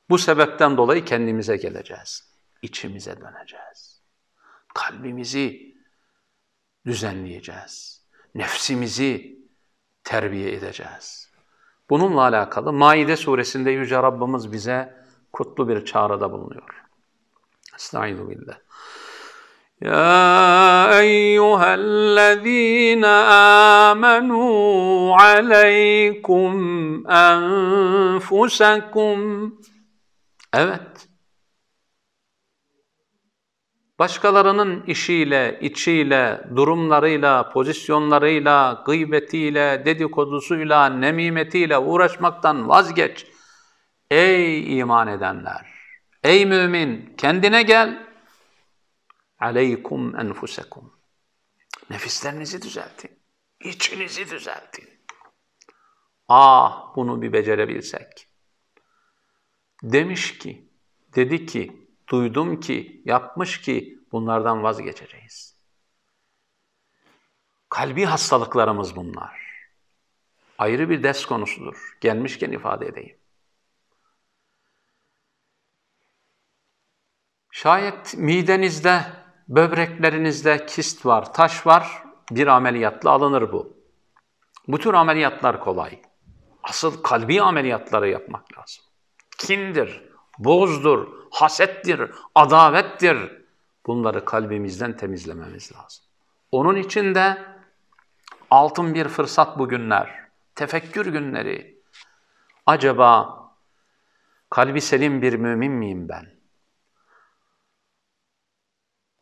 Bu 0.09 0.17
sebepten 0.17 0.77
dolayı 0.77 1.05
kendimize 1.05 1.57
geleceğiz. 1.57 2.33
İçimize 2.61 3.21
döneceğiz. 3.21 4.01
Kalbimizi 4.73 5.75
düzenleyeceğiz. 6.85 8.05
Nefsimizi 8.35 9.39
terbiye 10.03 10.53
edeceğiz. 10.53 11.31
Bununla 11.89 12.21
alakalı 12.21 12.73
Maide 12.73 13.17
suresinde 13.17 13.71
Yüce 13.71 13.95
Rabbimiz 13.95 14.51
bize 14.51 15.05
kutlu 15.33 15.67
bir 15.67 15.85
çağrıda 15.85 16.31
bulunuyor. 16.31 16.83
Estaizu 17.75 18.29
billah. 18.29 18.57
يا 19.82 20.98
أيها 20.98 21.74
الذين 21.74 23.04
آمنوا 23.94 25.16
عليكم 25.16 26.52
أنفسكم 27.10 28.68
Evet. 30.54 31.08
Başkalarının 33.98 34.82
işiyle, 34.86 35.58
içiyle, 35.60 36.40
durumlarıyla, 36.56 37.50
pozisyonlarıyla, 37.50 38.82
gıybetiyle, 38.86 39.82
dedikodusuyla, 39.84 40.86
nemimetiyle 40.86 41.78
uğraşmaktan 41.78 42.68
vazgeç. 42.68 43.26
Ey 44.10 44.78
iman 44.78 45.08
edenler! 45.08 45.66
Ey 46.24 46.46
mümin! 46.46 47.14
Kendine 47.16 47.62
gel 47.62 48.08
Aleykum 49.43 50.19
enfusekum. 50.19 50.93
Nefislerinizi 51.89 52.61
düzeltin. 52.61 53.19
İçinizi 53.59 54.29
düzeltin. 54.29 54.89
Ah 56.27 56.95
bunu 56.95 57.21
bir 57.21 57.33
becerebilsek. 57.33 58.27
Demiş 59.83 60.37
ki, 60.37 60.69
dedi 61.15 61.45
ki, 61.45 61.87
duydum 62.09 62.59
ki, 62.59 63.01
yapmış 63.05 63.61
ki 63.61 63.99
bunlardan 64.11 64.63
vazgeçeceğiz. 64.63 65.55
Kalbi 67.69 68.05
hastalıklarımız 68.05 68.95
bunlar. 68.95 69.43
Ayrı 70.57 70.89
bir 70.89 71.03
ders 71.03 71.25
konusudur. 71.25 71.97
Gelmişken 72.01 72.51
ifade 72.51 72.85
edeyim. 72.85 73.17
Şayet 77.51 78.17
midenizde 78.17 79.22
böbreklerinizde 79.47 80.65
kist 80.65 81.05
var, 81.05 81.33
taş 81.33 81.67
var, 81.67 82.03
bir 82.31 82.47
ameliyatla 82.47 83.09
alınır 83.09 83.51
bu. 83.51 83.77
Bu 84.67 84.79
tür 84.79 84.93
ameliyatlar 84.93 85.59
kolay. 85.59 86.01
Asıl 86.63 87.03
kalbi 87.03 87.41
ameliyatları 87.41 88.09
yapmak 88.09 88.57
lazım. 88.57 88.83
Kindir, 89.37 90.09
bozdur, 90.39 91.07
hasettir, 91.31 92.11
adavettir. 92.35 93.43
Bunları 93.85 94.25
kalbimizden 94.25 94.97
temizlememiz 94.97 95.71
lazım. 95.75 96.05
Onun 96.51 96.75
için 96.75 97.15
de 97.15 97.37
altın 98.51 98.93
bir 98.93 99.07
fırsat 99.07 99.59
bugünler, 99.59 100.19
tefekkür 100.55 101.05
günleri. 101.05 101.81
Acaba 102.65 103.39
kalbi 104.49 104.81
selim 104.81 105.21
bir 105.21 105.33
mümin 105.33 105.71
miyim 105.71 106.09
ben? 106.09 106.32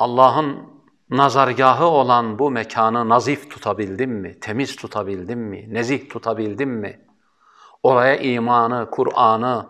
Allah'ın 0.02 0.70
nazargahı 1.10 1.86
olan 1.86 2.40
bu 2.40 2.52
mekanı 2.52 3.10
nazif 3.10 3.52
tutabildim 3.52 4.12
mi? 4.12 4.40
Temiz 4.40 4.76
tutabildim 4.76 5.40
mi? 5.40 5.74
Nezih 5.74 6.10
tutabildim 6.10 6.70
mi? 6.70 7.08
Oraya 7.84 8.18
imanı, 8.18 8.90
Kur'an'ı, 8.92 9.70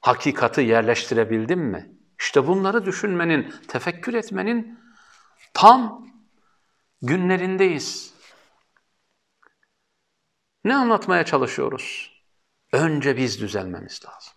hakikati 0.00 0.60
yerleştirebildim 0.60 1.60
mi? 1.60 1.92
İşte 2.20 2.46
bunları 2.46 2.86
düşünmenin, 2.86 3.54
tefekkür 3.68 4.14
etmenin 4.14 4.80
tam 5.54 6.06
günlerindeyiz. 7.02 8.14
Ne 10.64 10.74
anlatmaya 10.74 11.24
çalışıyoruz? 11.24 12.12
Önce 12.72 13.16
biz 13.16 13.40
düzelmemiz 13.40 14.00
lazım. 14.06 14.32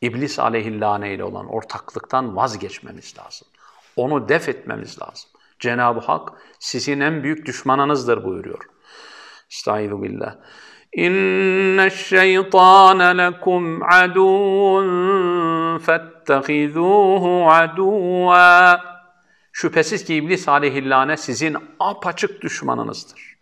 İblis 0.00 0.38
aleyhillâne 0.38 1.14
ile 1.14 1.24
olan 1.24 1.46
ortaklıktan 1.46 2.36
vazgeçmemiz 2.36 3.18
lazım. 3.18 3.48
Onu 3.96 4.28
def 4.28 4.48
etmemiz 4.48 5.02
lazım. 5.02 5.30
Cenab-ı 5.58 6.00
Hak 6.00 6.32
sizin 6.58 7.00
en 7.00 7.22
büyük 7.22 7.46
düşmanınızdır 7.46 8.24
buyuruyor. 8.24 8.64
Estaizu 9.50 10.02
billah. 10.02 10.36
İnne 10.92 11.90
şeytane 11.90 13.18
lekum 13.18 13.82
aduvun 13.82 15.78
fettehizuhu 15.78 17.50
aduva. 17.50 18.80
Şüphesiz 19.52 20.04
ki 20.04 20.14
iblis 20.14 20.48
aleyhillâne 20.48 21.16
sizin 21.16 21.56
apaçık 21.80 22.42
düşmanınızdır. 22.42 23.34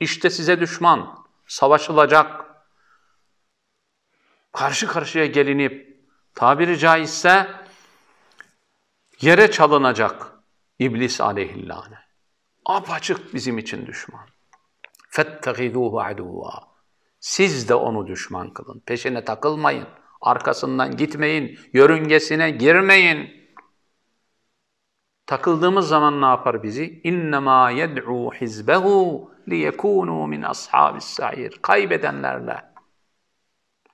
İşte 0.00 0.30
size 0.30 0.60
düşman, 0.60 1.18
savaşılacak, 1.46 2.44
karşı 4.52 4.86
karşıya 4.86 5.26
gelinip, 5.26 5.96
tabiri 6.34 6.78
caizse 6.78 7.46
yere 9.21 9.51
çalınacak 9.51 10.31
İblis 10.79 11.21
aleyhillâne. 11.21 11.97
Apaçık 12.65 13.33
bizim 13.33 13.57
için 13.57 13.85
düşman. 13.85 14.27
فَاتَّخِذُوهُ 15.11 16.13
عَدُوًا 16.13 16.63
Siz 17.19 17.69
de 17.69 17.75
onu 17.75 18.07
düşman 18.07 18.53
kılın. 18.53 18.79
Peşine 18.85 19.25
takılmayın. 19.25 19.87
Arkasından 20.21 20.97
gitmeyin. 20.97 21.59
Yörüngesine 21.73 22.51
girmeyin. 22.51 23.41
Takıldığımız 25.25 25.87
zaman 25.87 26.21
ne 26.21 26.25
yapar 26.25 26.63
bizi? 26.63 27.01
İnnemâ 27.03 27.71
yed'û 27.71 28.33
hizbehu 28.33 29.31
liyekûnû 29.47 30.29
min 30.29 30.41
ashabis 30.41 31.03
sa'ir. 31.03 31.59
Kaybedenlerle, 31.61 32.61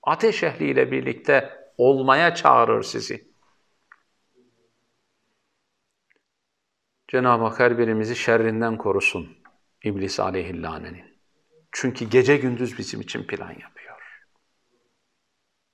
ateş 0.03 0.43
ehliyle 0.43 0.91
birlikte 0.91 1.59
olmaya 1.77 2.35
çağırır 2.35 2.83
sizi. 2.83 3.27
Cenab-ı 7.12 7.44
Hak 7.44 7.60
her 7.60 7.78
birimizi 7.78 8.16
şerrinden 8.16 8.78
korusun 8.78 9.36
İblis 9.84 10.20
aleyhillanenin. 10.20 11.04
Çünkü 11.72 12.04
gece 12.04 12.36
gündüz 12.36 12.78
bizim 12.78 13.00
için 13.00 13.24
plan 13.24 13.50
yapıyor. 13.50 14.22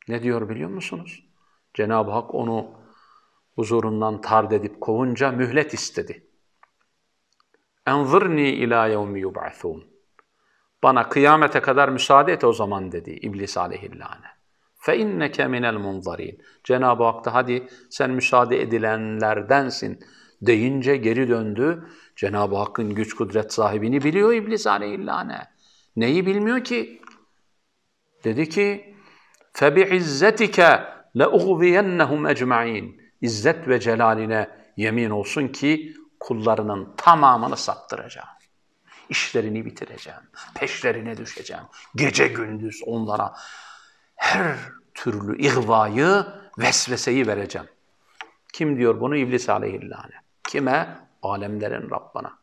Ne 0.09 0.23
diyor 0.23 0.49
biliyor 0.49 0.71
musunuz? 0.71 1.25
Cenab-ı 1.75 2.11
Hak 2.11 2.35
onu 2.35 2.71
huzurundan 3.55 4.21
tard 4.21 4.51
edip 4.51 4.81
kovunca 4.81 5.31
mühlet 5.31 5.75
istedi. 5.75 6.27
Enzırni 7.87 8.49
ila 8.51 8.87
yevmi 8.87 9.21
yub'athun. 9.21 9.87
Bana 10.83 11.09
kıyamete 11.09 11.61
kadar 11.61 11.89
müsaade 11.89 12.33
et 12.33 12.45
o 12.45 12.53
zaman 12.53 12.93
dedi 12.93 13.11
İblis 13.11 13.59
aleyhillâne. 13.59 14.39
İnneke 14.95 15.47
minel 15.47 15.75
munzarin. 15.75 16.43
Cenab-ı 16.65 17.05
Hak 17.05 17.25
da 17.25 17.35
hadi 17.35 17.69
sen 17.91 18.11
müsaade 18.11 18.63
edilenlerdensin 18.63 20.01
deyince 20.42 20.98
geri 20.98 21.30
döndü. 21.30 21.88
Cenab-ı 22.16 22.56
Hakk'ın 22.56 22.96
güç 22.96 23.14
kudret 23.14 23.54
sahibini 23.54 24.04
biliyor 24.04 24.34
İblis 24.34 24.68
aleyhillâne. 24.68 25.48
Neyi 25.96 26.26
bilmiyor 26.26 26.64
ki? 26.64 27.02
Dedi 28.24 28.50
ki 28.50 28.96
فَبِعِزَّتِكَ 29.54 30.88
لَاُغْوِيَنَّهُمْ 31.16 32.34
اَجْمَعِينَ 32.34 33.04
İzzet 33.22 33.68
ve 33.68 33.80
celaline 33.80 34.50
yemin 34.78 35.10
olsun 35.10 35.48
ki 35.48 35.94
kullarının 36.20 36.94
tamamını 36.98 37.58
saptıracağım. 37.58 38.28
İşlerini 39.10 39.66
bitireceğim. 39.66 40.20
Peşlerine 40.56 41.18
düşeceğim. 41.18 41.64
Gece 41.96 42.28
gündüz 42.28 42.82
onlara 42.86 43.34
her 44.16 44.56
türlü 44.94 45.42
ihvayı, 45.42 46.26
vesveseyi 46.60 47.28
vereceğim. 47.28 47.68
Kim 48.54 48.78
diyor 48.78 49.00
bunu? 49.00 49.16
İblis 49.16 49.50
aleyhillâne. 49.50 50.24
Kime? 50.49 51.09
Alemlerin 51.23 51.91
Rabbana. 51.91 52.39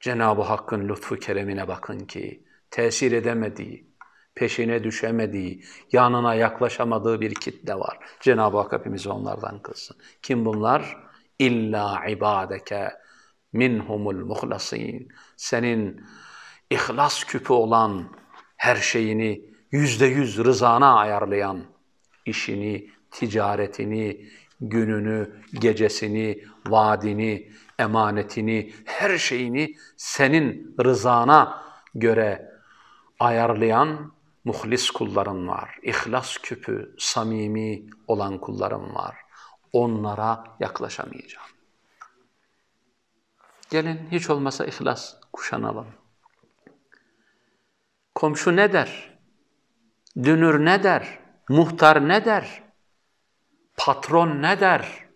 Cenab-ı 0.00 0.42
Hakk'ın 0.42 0.88
lütfu 0.88 1.16
keremine 1.16 1.68
bakın 1.68 1.98
ki 1.98 2.44
tesir 2.70 3.12
edemediği, 3.12 3.94
peşine 4.34 4.84
düşemediği, 4.84 5.64
yanına 5.92 6.34
yaklaşamadığı 6.34 7.20
bir 7.20 7.34
kitle 7.34 7.74
var. 7.74 7.98
Cenab-ı 8.20 8.56
Hak 8.56 8.72
hepimizi 8.72 9.08
onlardan 9.08 9.62
kılsın. 9.62 9.96
Kim 10.22 10.44
bunlar? 10.44 10.96
İlla 11.38 12.06
ibadeke 12.08 12.92
minhumul 13.52 14.24
muhlasin. 14.24 15.08
Senin 15.36 16.04
ihlas 16.70 17.24
küpü 17.24 17.52
olan 17.52 18.16
her 18.56 18.76
şeyini 18.76 19.44
yüzde 19.72 20.06
yüz 20.06 20.38
rızana 20.38 20.94
ayarlayan, 20.96 21.64
işini 22.26 22.90
ticaretini, 23.10 24.28
gününü, 24.68 25.42
gecesini, 25.52 26.44
vaadini, 26.66 27.52
emanetini, 27.78 28.72
her 28.84 29.18
şeyini 29.18 29.76
senin 29.96 30.76
rızana 30.84 31.62
göre 31.94 32.50
ayarlayan 33.20 34.12
muhlis 34.44 34.90
kulların 34.90 35.48
var. 35.48 35.78
İhlas 35.82 36.38
küpü, 36.38 36.94
samimi 36.98 37.86
olan 38.06 38.38
kulların 38.38 38.94
var. 38.94 39.16
Onlara 39.72 40.44
yaklaşamayacağım. 40.60 41.46
Gelin 43.70 44.00
hiç 44.10 44.30
olmasa 44.30 44.64
ihlas 44.64 45.14
kuşanalım. 45.32 45.86
Komşu 48.14 48.56
ne 48.56 48.72
der? 48.72 49.18
Dünür 50.22 50.64
ne 50.64 50.82
der? 50.82 51.18
Muhtar 51.48 52.08
ne 52.08 52.24
der? 52.24 52.63
Patron 53.76 54.42
ne 54.42 54.60
der? 54.60 55.08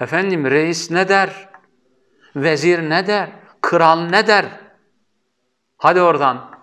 Efendim 0.00 0.50
reis 0.50 0.90
ne 0.90 1.08
der? 1.08 1.48
Vezir 2.36 2.90
ne 2.90 3.06
der? 3.06 3.30
Kral 3.60 4.00
ne 4.00 4.26
der? 4.26 4.60
Hadi 5.76 6.00
oradan. 6.00 6.58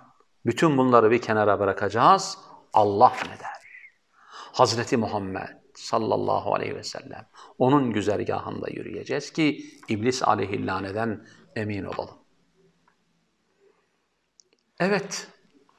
Bütün 0.45 0.77
bunları 0.77 1.11
bir 1.11 1.21
kenara 1.21 1.59
bırakacağız. 1.59 2.37
Allah 2.73 3.13
ne 3.23 3.39
der? 3.39 3.55
Hazreti 4.53 4.97
Muhammed 4.97 5.47
sallallahu 5.73 6.55
aleyhi 6.55 6.75
ve 6.75 6.83
sellem. 6.83 7.27
Onun 7.57 7.93
güzergahında 7.93 8.67
yürüyeceğiz 8.69 9.33
ki 9.33 9.65
iblis 9.89 10.23
aleyhillaneden 10.23 11.27
emin 11.55 11.83
olalım. 11.83 12.17
Evet, 14.79 15.27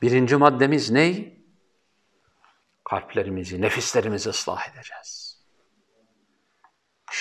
birinci 0.02 0.36
maddemiz 0.36 0.90
ne? 0.90 1.36
Kalplerimizi, 2.84 3.62
nefislerimizi 3.62 4.28
ıslah 4.30 4.68
edeceğiz. 4.68 5.25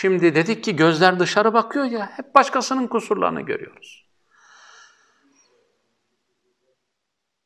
Şimdi 0.02 0.36
dedik 0.36 0.64
ki 0.64 0.76
gözler 0.76 1.20
dışarı 1.20 1.54
bakıyor 1.54 1.86
ya, 1.86 2.12
hep 2.16 2.36
başkasının 2.36 2.88
kusurlarını 2.88 3.42
görüyoruz. 3.42 4.06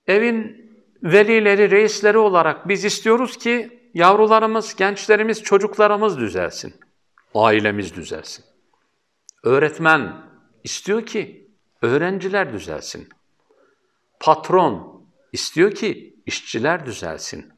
Evin 0.08 0.72
velileri, 1.04 1.72
reisleri 1.72 2.18
olarak 2.18 2.68
biz 2.68 2.86
istiyoruz 2.86 3.38
ki 3.38 3.80
yavrularımız, 3.94 4.76
gençlerimiz, 4.76 5.44
çocuklarımız 5.44 6.18
düzelsin. 6.18 6.76
Ailemiz 7.36 7.96
düzelsin. 7.96 8.46
Öğretmen 9.44 10.26
istiyor 10.64 11.06
ki 11.06 11.52
öğrenciler 11.82 12.54
düzelsin. 12.54 13.10
Patron 14.20 15.06
istiyor 15.34 15.72
ki 15.72 16.16
işçiler 16.26 16.86
düzelsin. 16.86 17.54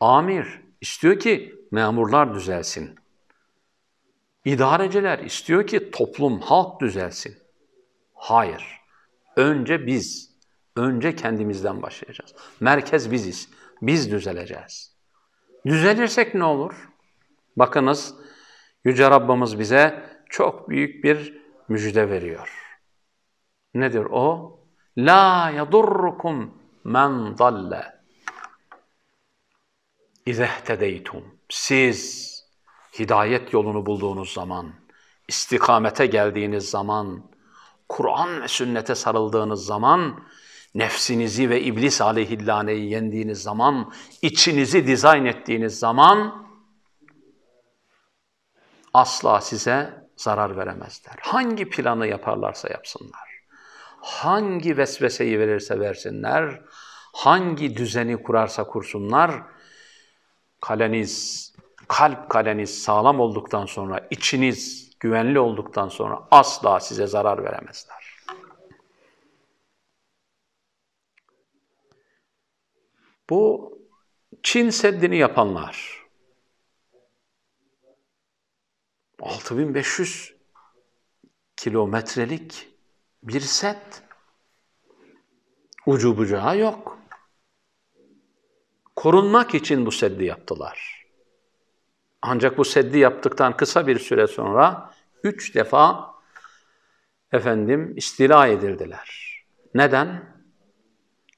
Amir 0.00 0.60
istiyor 0.80 1.18
ki 1.18 1.54
memurlar 1.70 2.34
düzelsin. 2.34 2.99
İdareciler 4.50 5.18
istiyor 5.18 5.66
ki 5.66 5.90
toplum, 5.90 6.40
halk 6.40 6.80
düzelsin. 6.80 7.38
Hayır. 8.14 8.80
Önce 9.36 9.86
biz, 9.86 10.36
önce 10.76 11.16
kendimizden 11.16 11.82
başlayacağız. 11.82 12.34
Merkez 12.60 13.12
biziz. 13.12 13.48
Biz 13.82 14.12
düzeleceğiz. 14.12 14.96
Düzelirsek 15.66 16.34
ne 16.34 16.44
olur? 16.44 16.88
Bakınız 17.56 18.14
Yüce 18.84 19.10
Rabbimiz 19.10 19.58
bize 19.58 20.02
çok 20.28 20.68
büyük 20.68 21.04
bir 21.04 21.42
müjde 21.68 22.10
veriyor. 22.10 22.78
Nedir 23.74 24.04
o? 24.10 24.58
La 24.98 25.50
yadurrukum 25.50 26.54
men 26.84 27.38
dalle. 27.38 28.00
İzehtedeytum. 30.26 31.24
Siz 31.48 32.29
hidayet 32.98 33.52
yolunu 33.52 33.86
bulduğunuz 33.86 34.32
zaman, 34.32 34.74
istikamete 35.28 36.06
geldiğiniz 36.06 36.70
zaman, 36.70 37.30
Kur'an 37.88 38.42
ve 38.42 38.48
sünnete 38.48 38.94
sarıldığınız 38.94 39.64
zaman, 39.64 40.24
nefsinizi 40.74 41.50
ve 41.50 41.62
iblis 41.62 42.00
aleyhillaneyi 42.00 42.90
yendiğiniz 42.90 43.42
zaman, 43.42 43.92
içinizi 44.22 44.86
dizayn 44.86 45.24
ettiğiniz 45.24 45.78
zaman 45.78 46.46
asla 48.94 49.40
size 49.40 50.08
zarar 50.16 50.56
veremezler. 50.56 51.14
Hangi 51.20 51.70
planı 51.70 52.06
yaparlarsa 52.06 52.68
yapsınlar, 52.68 53.28
hangi 54.00 54.76
vesveseyi 54.76 55.38
verirse 55.38 55.80
versinler, 55.80 56.60
hangi 57.12 57.76
düzeni 57.76 58.22
kurarsa 58.22 58.64
kursunlar, 58.64 59.42
kaleniz, 60.60 61.49
kalp 61.90 62.28
kaleniz 62.28 62.82
sağlam 62.82 63.20
olduktan 63.20 63.66
sonra, 63.66 64.06
içiniz 64.10 64.90
güvenli 65.00 65.38
olduktan 65.38 65.88
sonra 65.88 66.28
asla 66.30 66.80
size 66.80 67.06
zarar 67.06 67.44
veremezler. 67.44 68.16
Bu 73.30 73.72
Çin 74.42 74.70
Seddi'ni 74.70 75.16
yapanlar 75.16 76.06
6500 79.20 80.34
kilometrelik 81.56 82.68
bir 83.22 83.40
set. 83.40 84.02
Ucu 85.86 86.18
bucağı 86.18 86.58
yok. 86.58 86.98
Korunmak 88.96 89.54
için 89.54 89.86
bu 89.86 89.92
seddi 89.92 90.24
yaptılar. 90.24 90.89
Ancak 92.22 92.58
bu 92.58 92.64
seddi 92.64 92.98
yaptıktan 92.98 93.56
kısa 93.56 93.86
bir 93.86 93.98
süre 93.98 94.26
sonra 94.26 94.90
üç 95.24 95.54
defa 95.54 96.14
efendim 97.32 97.92
istila 97.96 98.46
edildiler. 98.46 99.36
Neden? 99.74 100.36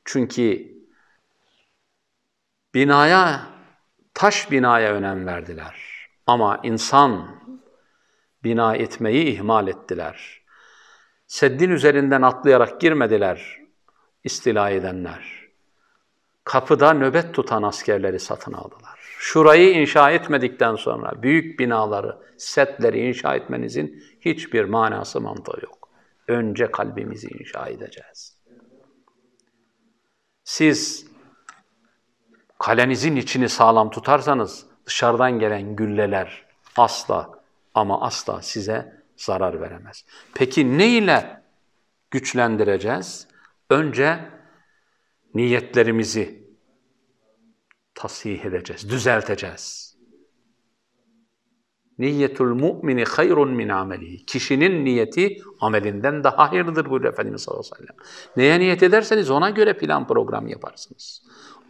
Çünkü 0.04 0.72
binaya, 2.74 3.46
taş 4.14 4.50
binaya 4.50 4.92
önem 4.92 5.26
verdiler. 5.26 6.06
Ama 6.26 6.60
insan 6.62 7.36
bina 8.44 8.76
etmeyi 8.76 9.26
ihmal 9.26 9.68
ettiler. 9.68 10.42
Seddin 11.26 11.70
üzerinden 11.70 12.22
atlayarak 12.22 12.80
girmediler 12.80 13.60
istila 14.24 14.70
edenler. 14.70 15.48
Kapıda 16.44 16.94
nöbet 16.94 17.34
tutan 17.34 17.62
askerleri 17.62 18.20
satın 18.20 18.52
aldılar. 18.52 18.91
Şurayı 19.22 19.72
inşa 19.80 20.10
etmedikten 20.10 20.74
sonra 20.74 21.22
büyük 21.22 21.58
binaları, 21.58 22.18
setleri 22.38 23.08
inşa 23.08 23.34
etmenizin 23.34 24.04
hiçbir 24.20 24.64
manası 24.64 25.20
mantığı 25.20 25.60
yok. 25.62 25.88
Önce 26.28 26.70
kalbimizi 26.70 27.28
inşa 27.28 27.66
edeceğiz. 27.66 28.38
Siz 30.44 31.06
kalenizin 32.58 33.16
içini 33.16 33.48
sağlam 33.48 33.90
tutarsanız 33.90 34.66
dışarıdan 34.86 35.38
gelen 35.38 35.76
gülleler 35.76 36.46
asla 36.76 37.30
ama 37.74 38.00
asla 38.00 38.42
size 38.42 39.02
zarar 39.16 39.60
veremez. 39.60 40.04
Peki 40.34 40.78
ne 40.78 40.88
ile 40.88 41.42
güçlendireceğiz? 42.10 43.28
Önce 43.70 44.18
niyetlerimizi 45.34 46.41
tasih 47.94 48.44
edeceğiz, 48.44 48.90
düzelteceğiz. 48.90 49.92
Niyetul 51.98 52.54
mu'mini 52.54 53.04
hayrun 53.04 53.50
min 53.50 53.68
amelihi. 53.68 54.26
Kişinin 54.26 54.84
niyeti 54.84 55.36
amelinden 55.60 56.24
daha 56.24 56.50
hayırlıdır 56.50 56.90
buyuruyor 56.90 57.12
Efendimiz 57.12 57.42
sallallahu 57.42 57.74
aleyhi 57.74 57.82
ve 57.82 57.86
sellem. 57.86 57.96
Neye 58.36 58.60
niyet 58.60 58.82
ederseniz 58.82 59.30
ona 59.30 59.50
göre 59.50 59.76
plan 59.76 60.06
program 60.06 60.48
yaparsınız. 60.48 61.22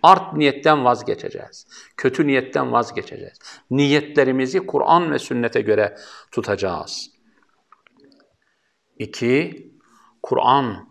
Art 0.03 0.37
niyetten 0.37 0.85
vazgeçeceğiz. 0.85 1.67
Kötü 1.97 2.27
niyetten 2.27 2.73
vazgeçeceğiz. 2.73 3.39
Niyetlerimizi 3.71 4.67
Kur'an 4.67 5.13
ve 5.13 5.19
sünnete 5.19 5.61
göre 5.61 5.97
tutacağız. 6.31 7.11
İki, 8.99 9.71
Kur'an 10.23 10.89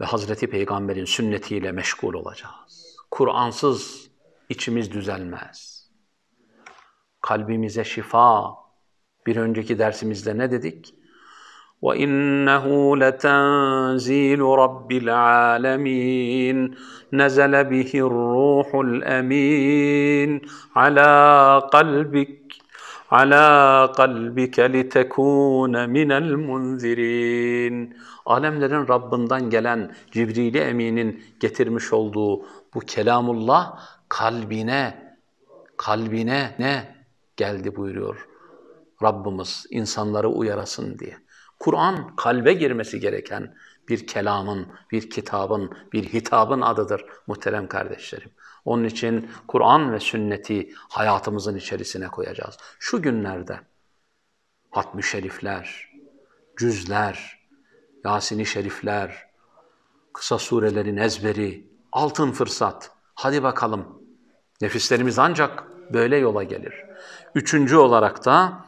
ve 0.00 0.04
Hazreti 0.04 0.46
Peygamber'in 0.46 1.04
sünnetiyle 1.04 1.72
meşgul 1.72 2.14
olacağız. 2.14 2.96
Kur'ansız 3.10 4.09
içimiz 4.50 4.92
düzelmez. 4.92 5.86
Kalbimize 7.20 7.84
şifa. 7.84 8.54
Bir 9.26 9.36
önceki 9.36 9.78
dersimizde 9.78 10.38
ne 10.38 10.50
dedik? 10.50 10.94
وَإِنَّهُ 11.82 12.64
لَتَنْزِيلُ 13.02 14.40
رَبِّ 14.62 14.90
الْعَالَمِينَ 15.04 16.58
نَزَلَ 17.20 17.54
بِهِ 17.72 17.90
الرُّوحُ 18.08 18.68
الْأَمِينُ 18.88 20.30
عَلَى 20.80 21.12
قَلْبِكَ 21.74 22.34
عَلَى 23.16 23.46
قَلْبِكَ 24.00 24.56
لِتَكُونَ 24.74 25.74
مِنَ 25.96 26.10
الْمُنْذِرِينَ 26.22 27.74
Alemlerin 28.26 28.88
Rabbinden 28.88 29.50
gelen 29.50 29.92
Cibril-i 30.12 30.58
Emin'in 30.58 31.24
getirmiş 31.40 31.92
olduğu 31.92 32.42
bu 32.74 32.80
kelamullah 32.80 33.78
kalbine, 34.10 35.16
kalbine 35.76 36.56
ne 36.58 37.04
geldi 37.36 37.76
buyuruyor 37.76 38.28
Rabbimiz 39.02 39.66
insanları 39.70 40.28
uyarasın 40.28 40.98
diye. 40.98 41.18
Kur'an 41.58 42.16
kalbe 42.16 42.52
girmesi 42.52 43.00
gereken 43.00 43.56
bir 43.88 44.06
kelamın, 44.06 44.68
bir 44.92 45.10
kitabın, 45.10 45.72
bir 45.92 46.04
hitabın 46.04 46.60
adıdır 46.60 47.04
muhterem 47.26 47.68
kardeşlerim. 47.68 48.30
Onun 48.64 48.84
için 48.84 49.30
Kur'an 49.48 49.92
ve 49.92 50.00
sünneti 50.00 50.72
hayatımızın 50.74 51.56
içerisine 51.56 52.08
koyacağız. 52.08 52.56
Şu 52.78 53.02
günlerde 53.02 53.60
hatmi 54.70 55.02
şerifler, 55.02 55.90
cüzler, 56.56 57.40
Yasin-i 58.04 58.46
şerifler, 58.46 59.30
kısa 60.12 60.38
surelerin 60.38 60.96
ezberi, 60.96 61.70
altın 61.92 62.32
fırsat. 62.32 62.90
Hadi 63.14 63.42
bakalım. 63.42 63.99
Nefislerimiz 64.60 65.18
ancak 65.18 65.64
böyle 65.92 66.16
yola 66.16 66.42
gelir. 66.42 66.74
Üçüncü 67.34 67.76
olarak 67.76 68.24
da 68.24 68.64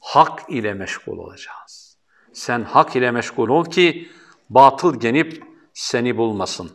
hak 0.00 0.50
ile 0.50 0.74
meşgul 0.74 1.18
olacağız. 1.18 1.98
Sen 2.32 2.62
hak 2.62 2.96
ile 2.96 3.10
meşgul 3.10 3.48
ol 3.48 3.64
ki 3.64 4.10
batıl 4.50 5.00
genip 5.00 5.44
seni 5.74 6.16
bulmasın. 6.16 6.70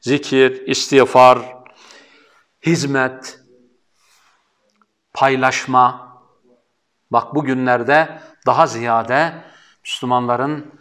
Zikir, 0.00 0.66
istiğfar, 0.66 1.56
hizmet, 2.66 3.40
paylaşma. 5.12 6.12
Bak 7.10 7.34
bugünlerde 7.34 8.22
daha 8.46 8.66
ziyade 8.66 9.44
Müslümanların 9.84 10.80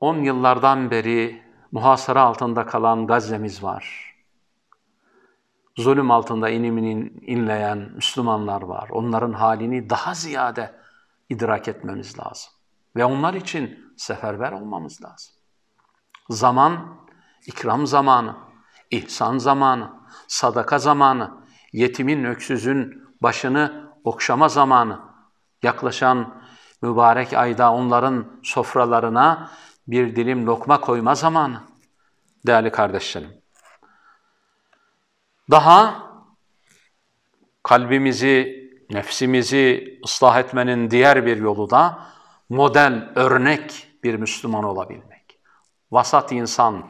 10 0.00 0.16
yıllardan 0.16 0.90
beri 0.90 1.42
muhasara 1.72 2.22
altında 2.22 2.66
kalan 2.66 3.06
Gazze'miz 3.06 3.62
var. 3.62 4.09
Zulüm 5.76 6.10
altında 6.10 6.48
iniminin 6.48 7.22
inleyen 7.26 7.78
Müslümanlar 7.78 8.62
var. 8.62 8.88
Onların 8.90 9.32
halini 9.32 9.90
daha 9.90 10.14
ziyade 10.14 10.74
idrak 11.28 11.68
etmemiz 11.68 12.18
lazım. 12.18 12.52
Ve 12.96 13.04
onlar 13.04 13.34
için 13.34 13.94
seferber 13.96 14.52
olmamız 14.52 15.02
lazım. 15.02 15.34
Zaman, 16.28 17.00
ikram 17.46 17.86
zamanı, 17.86 18.36
ihsan 18.90 19.38
zamanı, 19.38 19.90
sadaka 20.28 20.78
zamanı, 20.78 21.30
yetimin, 21.72 22.24
öksüzün 22.24 23.02
başını 23.22 23.90
okşama 24.04 24.48
zamanı, 24.48 25.00
yaklaşan 25.62 26.42
mübarek 26.82 27.32
ayda 27.32 27.72
onların 27.72 28.40
sofralarına 28.42 29.50
bir 29.88 30.16
dilim 30.16 30.46
lokma 30.46 30.80
koyma 30.80 31.14
zamanı. 31.14 31.60
Değerli 32.46 32.70
kardeşlerim. 32.70 33.30
Daha 35.50 36.10
kalbimizi, 37.62 38.60
nefsimizi 38.90 39.98
ıslah 40.04 40.38
etmenin 40.38 40.90
diğer 40.90 41.26
bir 41.26 41.36
yolu 41.36 41.70
da 41.70 42.06
model, 42.48 43.12
örnek 43.14 43.88
bir 44.04 44.14
Müslüman 44.14 44.64
olabilmek. 44.64 45.40
Vasat 45.90 46.32
insan, 46.32 46.86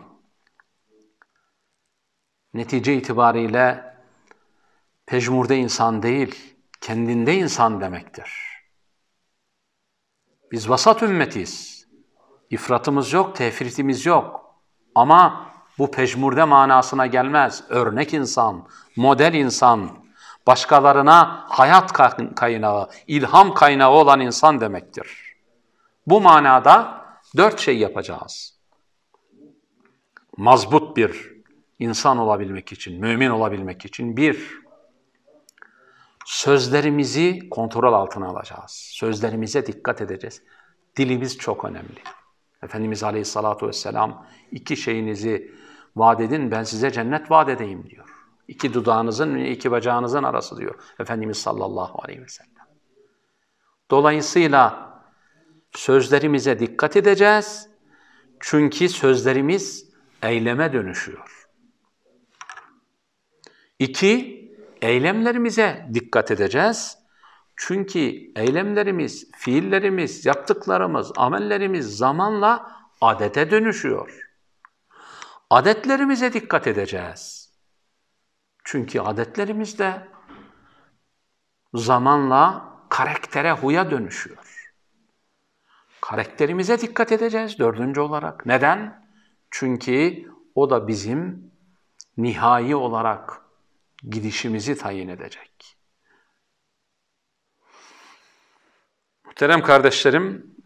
netice 2.54 2.94
itibariyle 2.94 3.96
pejmurde 5.06 5.56
insan 5.56 6.02
değil, 6.02 6.54
kendinde 6.80 7.34
insan 7.34 7.80
demektir. 7.80 8.32
Biz 10.52 10.68
vasat 10.70 11.02
ümmetiyiz. 11.02 11.86
İfratımız 12.50 13.12
yok, 13.12 13.36
tefritimiz 13.36 14.06
yok. 14.06 14.54
Ama 14.94 15.49
bu 15.80 15.90
pejmurde 15.90 16.44
manasına 16.44 17.06
gelmez. 17.06 17.64
Örnek 17.68 18.14
insan, 18.14 18.68
model 18.96 19.34
insan, 19.34 19.90
başkalarına 20.46 21.44
hayat 21.48 21.92
kaynağı, 22.36 22.88
ilham 23.06 23.54
kaynağı 23.54 23.90
olan 23.90 24.20
insan 24.20 24.60
demektir. 24.60 25.36
Bu 26.06 26.20
manada 26.20 27.04
dört 27.36 27.60
şey 27.60 27.78
yapacağız. 27.78 28.58
Mazbut 30.36 30.96
bir 30.96 31.32
insan 31.78 32.18
olabilmek 32.18 32.72
için, 32.72 33.00
mümin 33.00 33.30
olabilmek 33.30 33.84
için 33.84 34.16
bir, 34.16 34.60
sözlerimizi 36.26 37.48
kontrol 37.50 37.92
altına 37.92 38.26
alacağız. 38.26 38.70
Sözlerimize 38.70 39.66
dikkat 39.66 40.00
edeceğiz. 40.00 40.42
Dilimiz 40.96 41.38
çok 41.38 41.64
önemli. 41.64 42.00
Efendimiz 42.62 43.02
Aleyhisselatü 43.02 43.66
Vesselam 43.66 44.26
iki 44.52 44.76
şeyinizi 44.76 45.60
vaat 45.96 46.20
edin 46.20 46.50
ben 46.50 46.62
size 46.62 46.90
cennet 46.90 47.30
vaat 47.30 47.48
edeyim 47.48 47.90
diyor. 47.90 48.08
İki 48.48 48.74
dudağınızın 48.74 49.36
iki 49.36 49.70
bacağınızın 49.70 50.22
arası 50.22 50.56
diyor 50.56 50.74
Efendimiz 50.98 51.38
sallallahu 51.38 52.02
aleyhi 52.02 52.22
ve 52.22 52.28
sellem. 52.28 52.66
Dolayısıyla 53.90 54.90
sözlerimize 55.72 56.58
dikkat 56.58 56.96
edeceğiz. 56.96 57.68
Çünkü 58.40 58.88
sözlerimiz 58.88 59.90
eyleme 60.22 60.72
dönüşüyor. 60.72 61.48
İki, 63.78 64.40
eylemlerimize 64.82 65.88
dikkat 65.94 66.30
edeceğiz. 66.30 66.98
Çünkü 67.56 68.00
eylemlerimiz, 68.36 69.30
fiillerimiz, 69.36 70.26
yaptıklarımız, 70.26 71.12
amellerimiz 71.16 71.96
zamanla 71.96 72.72
adete 73.00 73.50
dönüşüyor. 73.50 74.29
Adetlerimize 75.50 76.32
dikkat 76.32 76.66
edeceğiz. 76.66 77.50
Çünkü 78.64 79.00
adetlerimiz 79.00 79.78
de 79.78 80.08
zamanla 81.74 82.70
karaktere, 82.88 83.52
huya 83.52 83.90
dönüşüyor. 83.90 84.70
Karakterimize 86.00 86.80
dikkat 86.80 87.12
edeceğiz 87.12 87.58
dördüncü 87.58 88.00
olarak. 88.00 88.46
Neden? 88.46 89.06
Çünkü 89.50 90.24
o 90.54 90.70
da 90.70 90.88
bizim 90.88 91.52
nihai 92.16 92.76
olarak 92.76 93.42
gidişimizi 94.10 94.78
tayin 94.78 95.08
edecek. 95.08 95.76
Muhterem 99.24 99.62
kardeşlerim, 99.62 100.56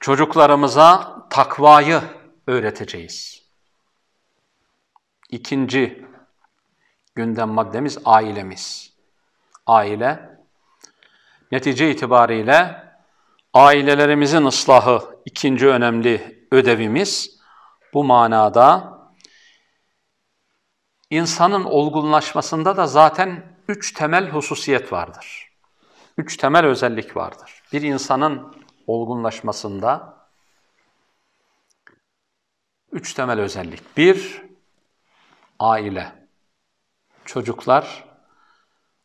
çocuklarımıza 0.00 1.18
takvayı 1.30 2.02
öğreteceğiz. 2.46 3.44
İkinci 5.30 6.06
gündem 7.14 7.48
maddemiz 7.48 7.98
ailemiz. 8.04 8.94
Aile, 9.66 10.38
netice 11.52 11.90
itibariyle 11.90 12.84
ailelerimizin 13.54 14.44
ıslahı 14.44 15.02
ikinci 15.24 15.68
önemli 15.68 16.46
ödevimiz. 16.50 17.40
Bu 17.94 18.04
manada 18.04 18.98
insanın 21.10 21.64
olgunlaşmasında 21.64 22.76
da 22.76 22.86
zaten 22.86 23.56
üç 23.68 23.92
temel 23.92 24.30
hususiyet 24.30 24.92
vardır. 24.92 25.50
Üç 26.18 26.36
temel 26.36 26.64
özellik 26.64 27.16
vardır. 27.16 27.62
Bir 27.72 27.82
insanın 27.82 28.54
olgunlaşmasında 28.86 30.13
üç 32.94 33.14
temel 33.14 33.40
özellik. 33.40 33.96
Bir, 33.96 34.42
aile. 35.58 36.12
Çocuklar, 37.24 38.04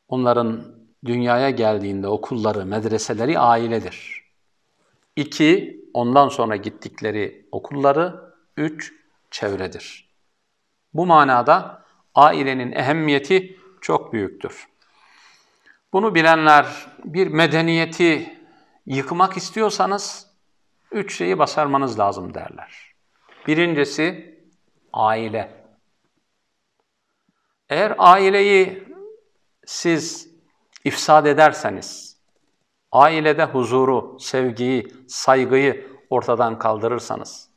onların 0.08 0.76
dünyaya 1.06 1.50
geldiğinde 1.50 2.08
okulları, 2.08 2.66
medreseleri 2.66 3.40
ailedir. 3.40 4.24
İki, 5.16 5.82
ondan 5.94 6.30
sonra 6.30 6.56
gittikleri 6.56 7.48
okulları. 7.52 8.30
Üç, 8.58 8.94
çevredir. 9.32 10.10
Bu 10.94 11.06
manada 11.06 11.86
ailenin 12.16 12.72
ehemmiyeti 12.72 13.60
çok 13.82 14.14
büyüktür. 14.14 14.68
Bunu 15.94 16.16
bilenler 16.16 16.88
bir 17.04 17.28
medeniyeti 17.28 18.38
yıkmak 18.86 19.38
istiyorsanız 19.38 20.28
üç 20.92 21.18
şeyi 21.18 21.40
basarmanız 21.40 22.00
lazım 22.00 22.34
derler. 22.34 22.89
Birincisi 23.50 24.40
aile. 24.94 25.66
Eğer 27.70 27.96
aileyi 27.98 28.94
siz 29.66 30.30
ifsad 30.84 31.26
ederseniz, 31.26 32.18
ailede 32.92 33.44
huzuru, 33.44 34.20
sevgiyi, 34.20 34.88
saygıyı 35.08 35.88
ortadan 36.10 36.60
kaldırırsanız, 36.60 37.50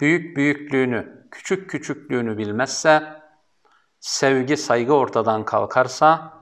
büyük 0.00 0.36
büyüklüğünü, 0.36 1.28
küçük 1.30 1.70
küçüklüğünü 1.70 2.38
bilmezse, 2.38 3.22
sevgi, 4.00 4.56
saygı 4.56 4.94
ortadan 4.94 5.44
kalkarsa, 5.44 6.40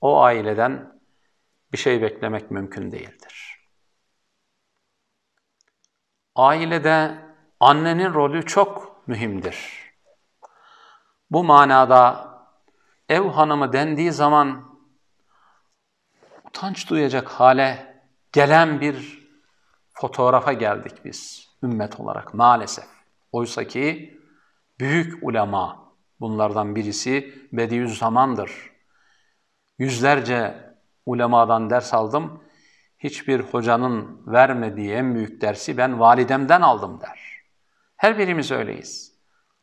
o 0.00 0.20
aileden 0.20 1.00
bir 1.72 1.78
şey 1.78 2.02
beklemek 2.02 2.50
mümkün 2.50 2.92
değildir. 2.92 3.66
Ailede 6.34 7.27
annenin 7.60 8.14
rolü 8.14 8.46
çok 8.46 9.02
mühimdir. 9.08 9.88
Bu 11.30 11.44
manada 11.44 12.28
ev 13.08 13.22
hanımı 13.22 13.72
dendiği 13.72 14.12
zaman 14.12 14.78
utanç 16.46 16.90
duyacak 16.90 17.28
hale 17.28 18.00
gelen 18.32 18.80
bir 18.80 19.28
fotoğrafa 19.92 20.52
geldik 20.52 20.92
biz 21.04 21.48
ümmet 21.62 22.00
olarak 22.00 22.34
maalesef. 22.34 22.84
Oysa 23.32 23.64
ki 23.64 24.18
büyük 24.80 25.22
ulema 25.22 25.92
bunlardan 26.20 26.76
birisi 26.76 27.34
Bediüzzaman'dır. 27.52 28.70
Yüzlerce 29.78 30.54
ulemadan 31.06 31.70
ders 31.70 31.94
aldım. 31.94 32.44
Hiçbir 32.98 33.40
hocanın 33.40 34.22
vermediği 34.26 34.92
en 34.92 35.14
büyük 35.14 35.40
dersi 35.40 35.76
ben 35.76 36.00
validemden 36.00 36.60
aldım 36.62 37.00
der. 37.00 37.27
Her 37.98 38.18
birimiz 38.18 38.50
öyleyiz. 38.50 39.12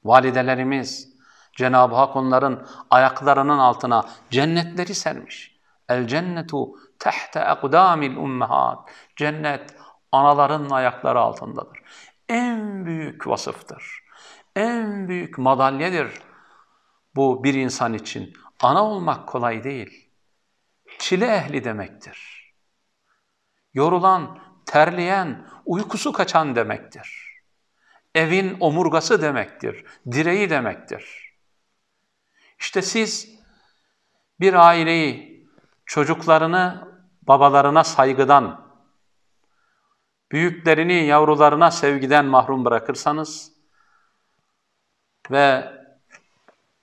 Validelerimiz, 0.04 1.16
Cenab-ı 1.58 1.96
Hak 1.96 2.16
onların 2.16 2.68
ayaklarının 2.90 3.58
altına 3.58 4.06
cennetleri 4.30 4.96
sermiş. 4.96 5.60
El 5.90 6.08
cennetu 6.08 6.76
tehte 7.00 7.40
ekdamil 7.40 8.16
ummehat. 8.16 8.90
Cennet 9.16 9.76
anaların 10.12 10.70
ayakları 10.70 11.20
altındadır. 11.20 11.80
En 12.30 12.86
büyük 12.86 13.28
vasıftır. 13.28 14.04
En 14.56 15.08
büyük 15.08 15.38
madalyedir 15.38 16.12
bu 17.16 17.44
bir 17.44 17.54
insan 17.54 17.94
için. 17.94 18.34
Ana 18.62 18.84
olmak 18.84 19.28
kolay 19.28 19.64
değil. 19.64 20.10
Çile 21.00 21.26
ehli 21.26 21.64
demektir. 21.64 22.52
Yorulan, 23.74 24.40
terleyen, 24.66 25.48
uykusu 25.66 26.12
kaçan 26.12 26.56
demektir. 26.56 27.35
Evin 28.16 28.58
omurgası 28.60 29.22
demektir, 29.22 29.86
direği 30.12 30.50
demektir. 30.50 31.34
İşte 32.60 32.82
siz 32.82 33.40
bir 34.40 34.54
aileyi, 34.54 35.48
çocuklarını 35.86 36.88
babalarına 37.22 37.84
saygıdan, 37.84 38.72
büyüklerini 40.32 41.06
yavrularına 41.06 41.72
sevgiden 41.72 42.26
mahrum 42.26 42.66
bırakırsanız 42.66 43.52
ve 45.32 45.72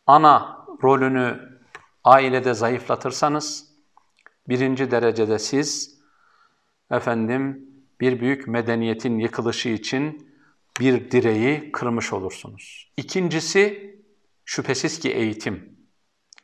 ana 0.06 0.66
rolünü 0.82 1.58
ailede 2.04 2.54
zayıflatırsanız, 2.54 3.72
birinci 4.48 4.90
derecede 4.90 5.38
siz, 5.38 6.00
efendim, 6.90 7.68
bir 8.00 8.20
büyük 8.20 8.48
medeniyetin 8.48 9.18
yıkılışı 9.18 9.68
için 9.68 10.31
bir 10.80 11.10
direği 11.10 11.72
kırmış 11.72 12.12
olursunuz. 12.12 12.92
İkincisi, 12.96 13.96
şüphesiz 14.44 15.00
ki 15.00 15.12
eğitim. 15.12 15.78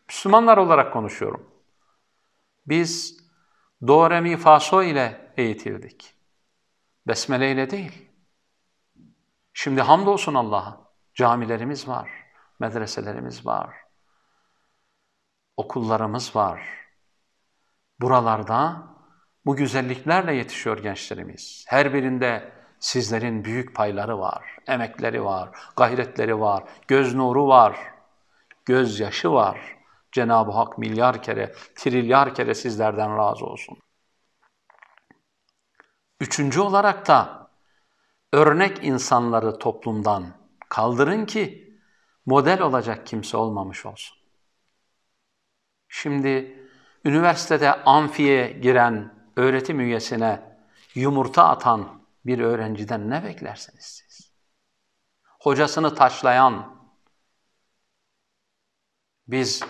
Müslümanlar 0.08 0.56
olarak 0.56 0.92
konuşuyorum. 0.92 1.50
Biz 2.66 3.20
do, 3.86 4.10
re, 4.10 4.20
mi, 4.20 4.36
fa, 4.36 4.60
so 4.60 4.82
ile 4.82 5.32
eğitildik. 5.36 6.14
Besmele 7.06 7.52
ile 7.52 7.70
değil. 7.70 8.08
Şimdi 9.52 9.80
hamdolsun 9.80 10.34
Allah'a. 10.34 10.88
Camilerimiz 11.14 11.88
var, 11.88 12.10
medreselerimiz 12.60 13.46
var, 13.46 13.76
okullarımız 15.56 16.36
var. 16.36 16.62
Buralarda 18.00 18.86
bu 19.46 19.56
güzelliklerle 19.56 20.34
yetişiyor 20.34 20.78
gençlerimiz. 20.78 21.64
Her 21.68 21.94
birinde 21.94 22.57
sizlerin 22.80 23.44
büyük 23.44 23.74
payları 23.74 24.18
var, 24.18 24.56
emekleri 24.66 25.24
var, 25.24 25.48
gayretleri 25.76 26.40
var, 26.40 26.64
göz 26.88 27.14
nuru 27.14 27.46
var, 27.46 27.76
gözyaşı 28.64 29.32
var. 29.32 29.78
Cenab-ı 30.12 30.50
Hak 30.50 30.78
milyar 30.78 31.22
kere, 31.22 31.52
trilyar 31.74 32.34
kere 32.34 32.54
sizlerden 32.54 33.16
razı 33.16 33.46
olsun. 33.46 33.78
Üçüncü 36.20 36.60
olarak 36.60 37.08
da 37.08 37.48
örnek 38.32 38.84
insanları 38.84 39.58
toplumdan 39.58 40.26
kaldırın 40.68 41.26
ki 41.26 41.74
model 42.26 42.60
olacak 42.60 43.06
kimse 43.06 43.36
olmamış 43.36 43.86
olsun. 43.86 44.18
Şimdi 45.88 46.62
üniversitede 47.04 47.82
amfiye 47.82 48.52
giren 48.52 49.14
öğretim 49.36 49.80
üyesine 49.80 50.58
yumurta 50.94 51.48
atan 51.48 51.97
bir 52.26 52.38
öğrenciden 52.38 53.10
ne 53.10 53.24
beklersiniz 53.24 53.84
siz? 53.84 54.32
Hocasını 55.40 55.94
taşlayan, 55.94 56.78
biz 59.28 59.62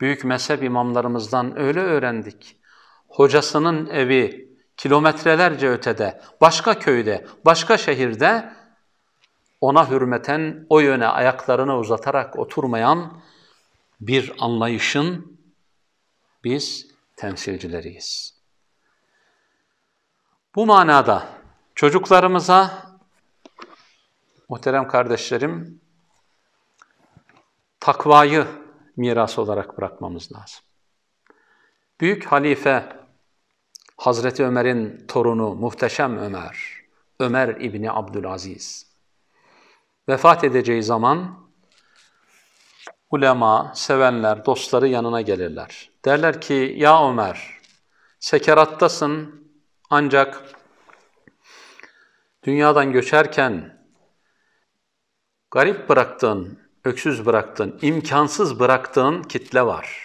büyük 0.00 0.24
mezhep 0.24 0.62
imamlarımızdan 0.62 1.58
öyle 1.58 1.80
öğrendik. 1.80 2.60
Hocasının 3.08 3.86
evi 3.86 4.48
kilometrelerce 4.76 5.68
ötede, 5.68 6.20
başka 6.40 6.78
köyde, 6.78 7.26
başka 7.44 7.78
şehirde 7.78 8.52
ona 9.60 9.90
hürmeten 9.90 10.66
o 10.68 10.80
yöne 10.80 11.06
ayaklarını 11.06 11.76
uzatarak 11.78 12.38
oturmayan 12.38 13.22
bir 14.00 14.32
anlayışın 14.38 15.38
biz 16.44 16.86
temsilcileriyiz. 17.16 18.38
Bu 20.54 20.66
manada 20.66 21.37
çocuklarımıza 21.78 22.82
muhterem 24.48 24.88
kardeşlerim 24.88 25.80
takvayı 27.80 28.46
miras 28.96 29.38
olarak 29.38 29.78
bırakmamız 29.78 30.32
lazım. 30.32 30.60
Büyük 32.00 32.24
halife 32.24 32.96
Hazreti 33.96 34.44
Ömer'in 34.44 35.06
torunu 35.08 35.54
muhteşem 35.54 36.18
Ömer, 36.18 36.80
Ömer 37.20 37.48
İbni 37.48 37.92
Abdülaziz 37.92 38.86
vefat 40.08 40.44
edeceği 40.44 40.82
zaman 40.82 41.48
ulema, 43.10 43.72
sevenler, 43.74 44.44
dostları 44.44 44.88
yanına 44.88 45.20
gelirler. 45.20 45.90
Derler 46.04 46.40
ki 46.40 46.74
ya 46.76 47.08
Ömer 47.08 47.58
sekerattasın 48.20 49.44
ancak 49.90 50.57
dünyadan 52.48 52.92
göçerken 52.92 53.78
garip 55.50 55.88
bıraktığın, 55.88 56.58
öksüz 56.84 57.26
bıraktığın, 57.26 57.78
imkansız 57.82 58.60
bıraktığın 58.60 59.22
kitle 59.22 59.66
var. 59.66 60.02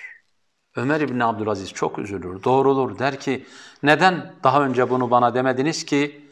Ömer 0.76 1.02
İbni 1.02 1.26
Abdülaziz 1.26 1.74
çok 1.74 2.00
üzülür, 2.00 2.44
doğrulur. 2.44 3.00
Der 3.00 3.20
ki 3.20 3.46
neden 3.84 4.36
daha 4.44 4.64
önce 4.64 4.90
bunu 4.90 5.12
bana 5.12 5.34
demediniz 5.34 5.86
ki 5.86 6.30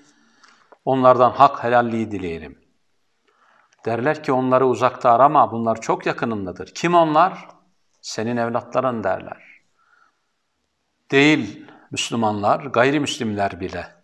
onlardan 0.85 1.31
hak 1.31 1.63
helalliği 1.63 2.11
dileyelim. 2.11 2.59
Derler 3.85 4.23
ki 4.23 4.31
onları 4.31 4.67
uzakta 4.67 5.11
arama, 5.11 5.51
bunlar 5.51 5.81
çok 5.81 6.05
yakınındadır. 6.05 6.71
Kim 6.75 6.95
onlar? 6.95 7.47
Senin 8.01 8.37
evlatların 8.37 9.03
derler. 9.03 9.61
Değil 11.11 11.65
Müslümanlar, 11.91 12.59
gayrimüslimler 12.59 13.59
bile 13.59 14.00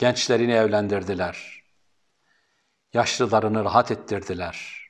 gençlerini 0.00 0.52
evlendirdiler. 0.52 1.62
Yaşlılarını 2.92 3.64
rahat 3.64 3.90
ettirdiler. 3.90 4.86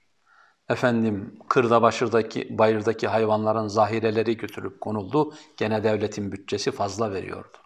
Efendim 0.69 1.39
kırda 1.49 1.83
başırdaki, 1.83 2.59
bayırdaki 2.59 3.09
hayvanların 3.09 3.67
zahireleri 3.67 4.37
götürüp 4.37 4.81
konuldu. 4.81 5.35
Gene 5.57 5.85
devletin 5.85 6.33
bütçesi 6.33 6.71
fazla 6.71 7.13
veriyordu. 7.13 7.59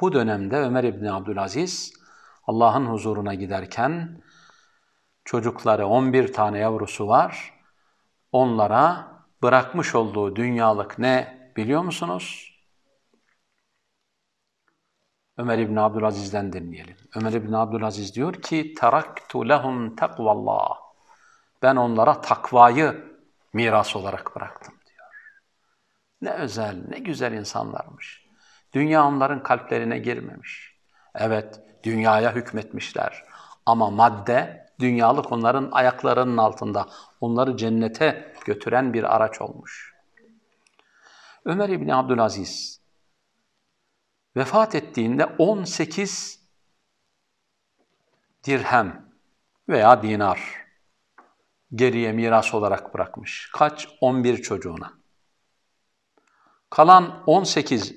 Bu 0.00 0.12
dönemde 0.12 0.56
Ömer 0.56 0.84
İbni 0.84 1.12
Abdülaziz 1.12 1.92
Allah'ın 2.46 2.86
huzuruna 2.86 3.34
giderken 3.34 4.22
çocukları 5.24 5.86
11 5.86 6.32
tane 6.32 6.58
yavrusu 6.58 7.08
var. 7.08 7.54
Onlara 8.32 9.12
bırakmış 9.42 9.94
olduğu 9.94 10.36
dünyalık 10.36 10.98
ne 10.98 11.50
biliyor 11.56 11.82
musunuz? 11.82 12.49
Ömer 15.40 15.58
İbni 15.58 15.80
Abdülaziz'den 15.80 16.52
dinleyelim. 16.52 16.96
Ömer 17.16 17.32
İbni 17.32 17.56
Abdülaziz 17.56 18.14
diyor 18.14 18.34
ki 18.34 18.74
teraktu 18.74 19.48
lehum 19.48 19.96
takvallah. 19.96 20.78
Ben 21.62 21.76
onlara 21.76 22.20
takvayı 22.20 23.04
miras 23.52 23.96
olarak 23.96 24.36
bıraktım 24.36 24.74
diyor. 24.86 25.06
Ne 26.22 26.30
özel, 26.30 26.76
ne 26.88 26.98
güzel 26.98 27.32
insanlarmış. 27.32 28.26
Dünya 28.72 29.06
onların 29.06 29.42
kalplerine 29.42 29.98
girmemiş. 29.98 30.76
Evet, 31.14 31.60
dünyaya 31.84 32.34
hükmetmişler. 32.34 33.24
Ama 33.66 33.90
madde, 33.90 34.66
dünyalık 34.80 35.32
onların 35.32 35.68
ayaklarının 35.72 36.36
altında. 36.36 36.86
Onları 37.20 37.56
cennete 37.56 38.34
götüren 38.44 38.92
bir 38.92 39.16
araç 39.16 39.40
olmuş. 39.40 39.94
Ömer 41.44 41.68
İbni 41.68 41.94
Abdülaziz 41.94 42.79
vefat 44.36 44.74
ettiğinde 44.74 45.26
18 45.26 46.40
dirhem 48.44 49.10
veya 49.68 50.02
dinar 50.02 50.66
geriye 51.74 52.12
miras 52.12 52.54
olarak 52.54 52.94
bırakmış. 52.94 53.50
Kaç? 53.52 53.88
11 54.00 54.42
çocuğuna. 54.42 54.92
Kalan 56.70 57.22
18 57.26 57.94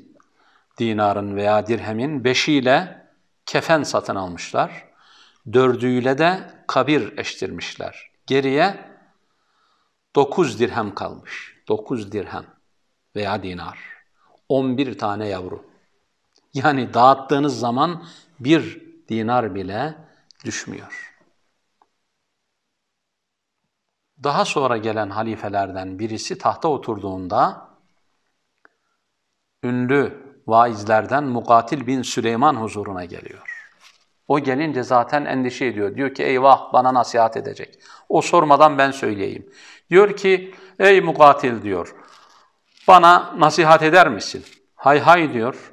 dinarın 0.77 1.35
veya 1.35 1.67
dirhemin 1.67 2.23
beşiyle 2.23 3.07
kefen 3.45 3.83
satın 3.83 4.15
almışlar. 4.15 4.85
Dördüğüyle 5.53 6.17
de 6.17 6.53
kabir 6.67 7.17
eştirmişler. 7.17 8.11
Geriye 8.27 8.93
9 10.15 10.59
dirhem 10.59 10.95
kalmış. 10.95 11.57
9 11.67 12.11
dirhem 12.11 12.45
veya 13.15 13.43
dinar. 13.43 13.79
11 14.49 14.97
tane 14.97 15.27
yavru. 15.27 15.72
Yani 16.53 16.93
dağıttığınız 16.93 17.59
zaman 17.59 18.05
bir 18.39 18.83
dinar 19.09 19.55
bile 19.55 19.95
düşmüyor. 20.45 21.13
Daha 24.23 24.45
sonra 24.45 24.77
gelen 24.77 25.09
halifelerden 25.09 25.99
birisi 25.99 26.37
tahta 26.37 26.67
oturduğunda 26.67 27.69
ünlü 29.63 30.23
vaizlerden 30.47 31.23
Mukatil 31.23 31.87
bin 31.87 32.01
Süleyman 32.01 32.55
huzuruna 32.55 33.05
geliyor. 33.05 33.49
O 34.27 34.39
gelince 34.39 34.83
zaten 34.83 35.25
endişe 35.25 35.65
ediyor. 35.65 35.95
Diyor 35.95 36.13
ki 36.13 36.23
eyvah 36.23 36.73
bana 36.73 36.93
nasihat 36.93 37.37
edecek. 37.37 37.79
O 38.09 38.21
sormadan 38.21 38.77
ben 38.77 38.91
söyleyeyim. 38.91 39.49
Diyor 39.89 40.15
ki 40.15 40.55
ey 40.79 41.01
Mukatil 41.01 41.61
diyor 41.61 41.95
bana 42.87 43.33
nasihat 43.37 43.83
eder 43.83 44.09
misin? 44.09 44.43
Hay 44.75 44.99
hay 44.99 45.33
diyor. 45.33 45.72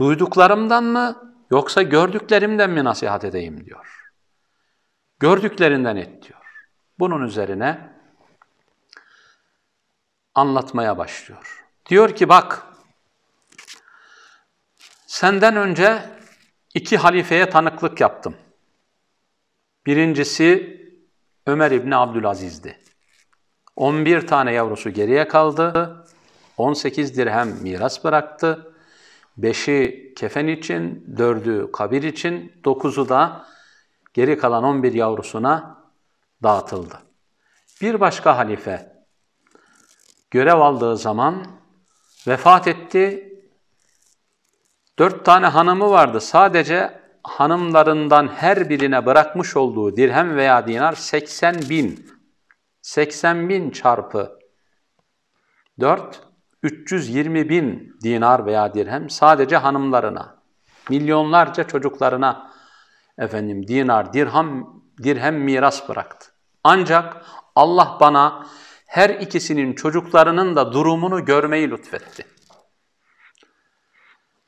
Duyduklarımdan 0.00 0.84
mı 0.84 1.34
yoksa 1.50 1.82
gördüklerimden 1.82 2.70
mi 2.70 2.84
nasihat 2.84 3.24
edeyim 3.24 3.64
diyor. 3.64 4.12
Gördüklerinden 5.18 5.96
et 5.96 6.28
diyor. 6.28 6.40
Bunun 6.98 7.22
üzerine 7.22 7.92
anlatmaya 10.34 10.98
başlıyor. 10.98 11.66
Diyor 11.88 12.14
ki 12.14 12.28
bak 12.28 12.66
senden 15.06 15.56
önce 15.56 16.02
iki 16.74 16.96
halifeye 16.96 17.50
tanıklık 17.50 18.00
yaptım. 18.00 18.36
Birincisi 19.86 20.80
Ömer 21.46 21.70
İbni 21.70 21.96
Abdülaziz'di. 21.96 22.78
11 23.76 24.26
tane 24.26 24.52
yavrusu 24.52 24.90
geriye 24.90 25.28
kaldı. 25.28 25.96
18 26.56 27.16
dirhem 27.16 27.62
miras 27.62 28.04
bıraktı. 28.04 28.69
5'i 29.38 30.14
kefen 30.14 30.46
için, 30.46 31.04
4'ü 31.16 31.72
kabir 31.72 32.02
için, 32.02 32.52
9'u 32.64 33.08
da 33.08 33.46
geri 34.14 34.38
kalan 34.38 34.64
11 34.64 34.92
yavrusuna 34.92 35.84
dağıtıldı. 36.42 36.98
Bir 37.82 38.00
başka 38.00 38.36
halife 38.36 38.92
görev 40.30 40.58
aldığı 40.58 40.96
zaman 40.96 41.46
vefat 42.26 42.68
etti. 42.68 43.26
Dört 44.98 45.24
tane 45.24 45.46
hanımı 45.46 45.90
vardı. 45.90 46.20
Sadece 46.20 47.00
hanımlarından 47.22 48.28
her 48.28 48.68
birine 48.68 49.06
bırakmış 49.06 49.56
olduğu 49.56 49.96
dirhem 49.96 50.36
veya 50.36 50.66
dinar 50.66 50.92
80 50.92 51.54
bin. 51.70 52.10
80 52.82 53.48
bin 53.48 53.70
çarpı 53.70 54.38
4, 55.80 56.29
320 56.62 57.48
bin 57.48 57.96
dinar 58.02 58.46
veya 58.46 58.74
dirhem 58.74 59.10
sadece 59.10 59.56
hanımlarına, 59.56 60.36
milyonlarca 60.90 61.64
çocuklarına 61.64 62.50
efendim 63.18 63.68
dinar, 63.68 64.12
dirham, 64.12 64.82
dirhem 65.02 65.34
miras 65.34 65.88
bıraktı. 65.88 66.30
Ancak 66.64 67.24
Allah 67.54 67.98
bana 68.00 68.46
her 68.86 69.10
ikisinin 69.10 69.74
çocuklarının 69.74 70.56
da 70.56 70.72
durumunu 70.72 71.24
görmeyi 71.24 71.70
lütfetti. 71.70 72.24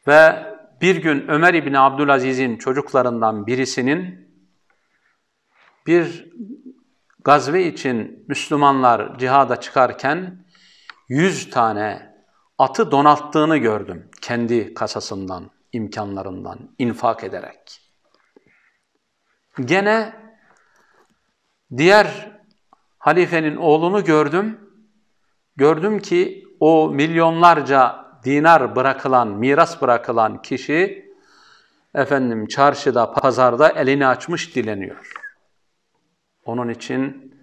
Ve 0.07 0.53
bir 0.81 0.97
gün 0.97 1.29
Ömer 1.29 1.55
İbni 1.55 1.79
Abdülaziz'in 1.79 2.57
çocuklarından 2.57 3.47
birisinin 3.47 4.29
bir 5.87 6.33
gazve 7.25 7.67
için 7.67 8.25
Müslümanlar 8.29 9.19
cihada 9.19 9.61
çıkarken 9.61 10.45
yüz 11.13 11.51
tane 11.51 12.15
atı 12.59 12.91
donalttığını 12.91 13.57
gördüm 13.57 14.11
kendi 14.21 14.75
kasasından, 14.75 15.51
imkanlarından 15.73 16.59
infak 16.79 17.25
ederek. 17.25 17.81
Gene 19.65 20.13
diğer 21.77 22.31
halifenin 22.99 23.57
oğlunu 23.57 24.05
gördüm. 24.05 24.61
Gördüm 25.57 25.99
ki 25.99 26.45
o 26.61 26.91
milyonlarca 26.91 28.05
dinar 28.25 28.77
bırakılan, 28.77 29.29
miras 29.29 29.83
bırakılan 29.83 30.43
kişi 30.43 31.13
efendim 31.95 32.47
çarşıda, 32.47 33.13
pazarda 33.13 33.69
elini 33.69 34.07
açmış 34.07 34.57
dileniyor. 34.57 35.13
Onun 36.45 36.69
için 36.69 37.35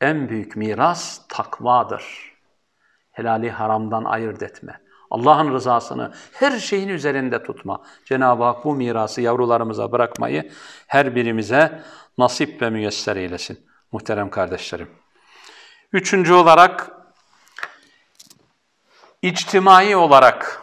en 0.00 0.28
büyük 0.28 0.56
miras 0.56 1.28
takvadır. 1.28 2.35
Helali 3.16 3.50
haramdan 3.50 4.04
ayırt 4.04 4.42
etme. 4.42 4.80
Allah'ın 5.10 5.52
rızasını 5.52 6.12
her 6.32 6.58
şeyin 6.58 6.88
üzerinde 6.88 7.42
tutma. 7.42 7.82
Cenab-ı 8.04 8.44
Hak 8.44 8.64
bu 8.64 8.74
mirası 8.74 9.20
yavrularımıza 9.20 9.92
bırakmayı 9.92 10.52
her 10.86 11.14
birimize 11.14 11.82
nasip 12.18 12.62
ve 12.62 12.70
müyesser 12.70 13.16
eylesin 13.16 13.66
muhterem 13.92 14.30
kardeşlerim. 14.30 14.90
Üçüncü 15.92 16.32
olarak 16.32 16.90
içtimai 19.22 19.96
olarak 19.96 20.62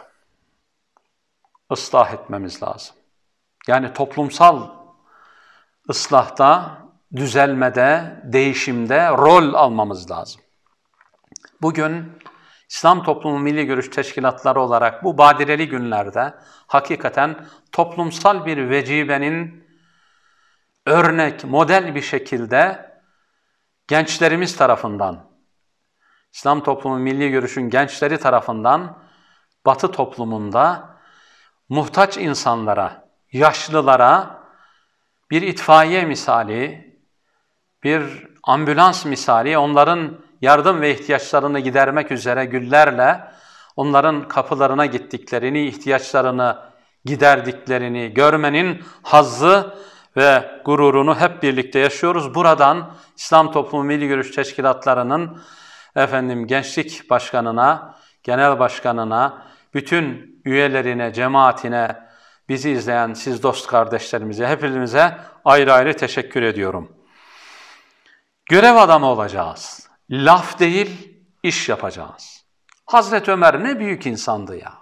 ıslah 1.72 2.12
etmemiz 2.12 2.62
lazım. 2.62 2.96
Yani 3.68 3.92
toplumsal 3.92 4.68
ıslahta, 5.90 6.78
düzelmede, 7.16 8.20
değişimde 8.24 9.08
rol 9.08 9.54
almamız 9.54 10.10
lazım. 10.10 10.40
Bugün 11.62 12.12
İslam 12.74 13.02
Toplumu 13.02 13.38
Milli 13.38 13.66
Görüş 13.66 13.88
Teşkilatları 13.90 14.60
olarak 14.60 15.04
bu 15.04 15.18
badireli 15.18 15.68
günlerde 15.68 16.34
hakikaten 16.66 17.46
toplumsal 17.72 18.46
bir 18.46 18.70
vecibenin 18.70 19.68
örnek, 20.86 21.44
model 21.44 21.94
bir 21.94 22.02
şekilde 22.02 22.90
gençlerimiz 23.88 24.56
tarafından, 24.56 25.30
İslam 26.32 26.62
Toplumu 26.62 26.98
Milli 26.98 27.30
Görüş'ün 27.30 27.70
gençleri 27.70 28.18
tarafından 28.18 28.98
Batı 29.66 29.90
toplumunda 29.90 30.96
muhtaç 31.68 32.16
insanlara, 32.16 33.08
yaşlılara 33.32 34.42
bir 35.30 35.42
itfaiye 35.42 36.04
misali, 36.04 36.92
bir 37.82 38.28
ambulans 38.42 39.04
misali 39.04 39.58
onların 39.58 40.23
yardım 40.44 40.80
ve 40.80 40.94
ihtiyaçlarını 40.94 41.60
gidermek 41.60 42.12
üzere 42.12 42.44
güllerle 42.44 43.20
onların 43.76 44.28
kapılarına 44.28 44.86
gittiklerini, 44.86 45.66
ihtiyaçlarını 45.66 46.58
giderdiklerini 47.04 48.14
görmenin 48.14 48.82
hazzı 49.02 49.74
ve 50.16 50.60
gururunu 50.64 51.20
hep 51.20 51.42
birlikte 51.42 51.78
yaşıyoruz. 51.78 52.34
Buradan 52.34 52.94
İslam 53.16 53.52
Toplumu 53.52 53.84
Milli 53.84 54.08
Görüş 54.08 54.30
Teşkilatları'nın 54.30 55.42
efendim 55.96 56.46
gençlik 56.46 57.10
başkanına, 57.10 57.94
genel 58.22 58.58
başkanına, 58.58 59.46
bütün 59.74 60.34
üyelerine, 60.44 61.12
cemaatine, 61.12 61.96
bizi 62.48 62.70
izleyen 62.70 63.14
siz 63.14 63.42
dost 63.42 63.66
kardeşlerimize, 63.66 64.46
hepimize 64.46 65.18
ayrı 65.44 65.72
ayrı 65.72 65.96
teşekkür 65.96 66.42
ediyorum. 66.42 66.92
Görev 68.50 68.76
adamı 68.76 69.06
olacağız. 69.06 69.83
Laf 70.10 70.58
değil, 70.58 71.18
iş 71.42 71.68
yapacağız. 71.68 72.44
Hazreti 72.86 73.30
Ömer 73.30 73.64
ne 73.64 73.78
büyük 73.78 74.06
insandı 74.06 74.56
ya. 74.56 74.74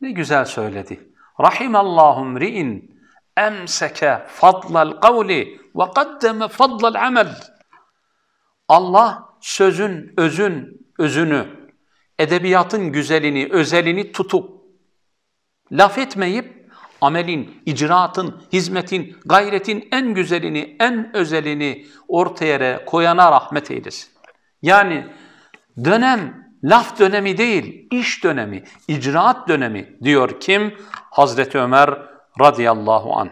Ne 0.00 0.10
güzel 0.10 0.44
söyledi. 0.44 1.12
Rahimallahu 1.40 2.40
ri'in 2.40 3.00
emseke 3.36 4.26
fadlal 4.28 4.90
kavli 4.90 5.60
ve 5.76 5.84
kaddeme 5.94 6.48
fadlal 6.48 6.94
amel. 6.94 7.36
Allah 8.68 9.28
sözün, 9.40 10.14
özün, 10.16 10.86
özünü, 10.98 11.46
edebiyatın 12.18 12.92
güzelini, 12.92 13.48
özelini 13.50 14.12
tutup, 14.12 14.50
laf 15.72 15.98
etmeyip, 15.98 16.72
amelin, 17.00 17.62
icraatın, 17.66 18.42
hizmetin, 18.52 19.16
gayretin 19.24 19.88
en 19.92 20.14
güzelini, 20.14 20.76
en 20.80 21.16
özelini 21.16 21.86
ortaya 22.08 22.84
koyana 22.84 23.32
rahmet 23.32 23.70
eylesin. 23.70 24.17
Yani 24.62 25.12
dönem 25.84 26.48
laf 26.64 26.98
dönemi 26.98 27.38
değil, 27.38 27.88
iş 27.90 28.24
dönemi, 28.24 28.64
icraat 28.88 29.48
dönemi 29.48 29.98
diyor 30.02 30.40
kim? 30.40 30.78
Hazreti 31.10 31.58
Ömer 31.58 32.02
radıyallahu 32.40 33.16
an. 33.16 33.30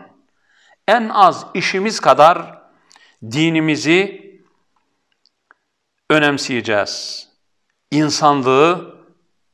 En 0.89 1.09
az 1.09 1.47
işimiz 1.55 2.01
kadar 2.01 2.63
dinimizi 3.23 4.27
önemseyeceğiz. 6.11 7.29
İnsanlığı 7.91 8.97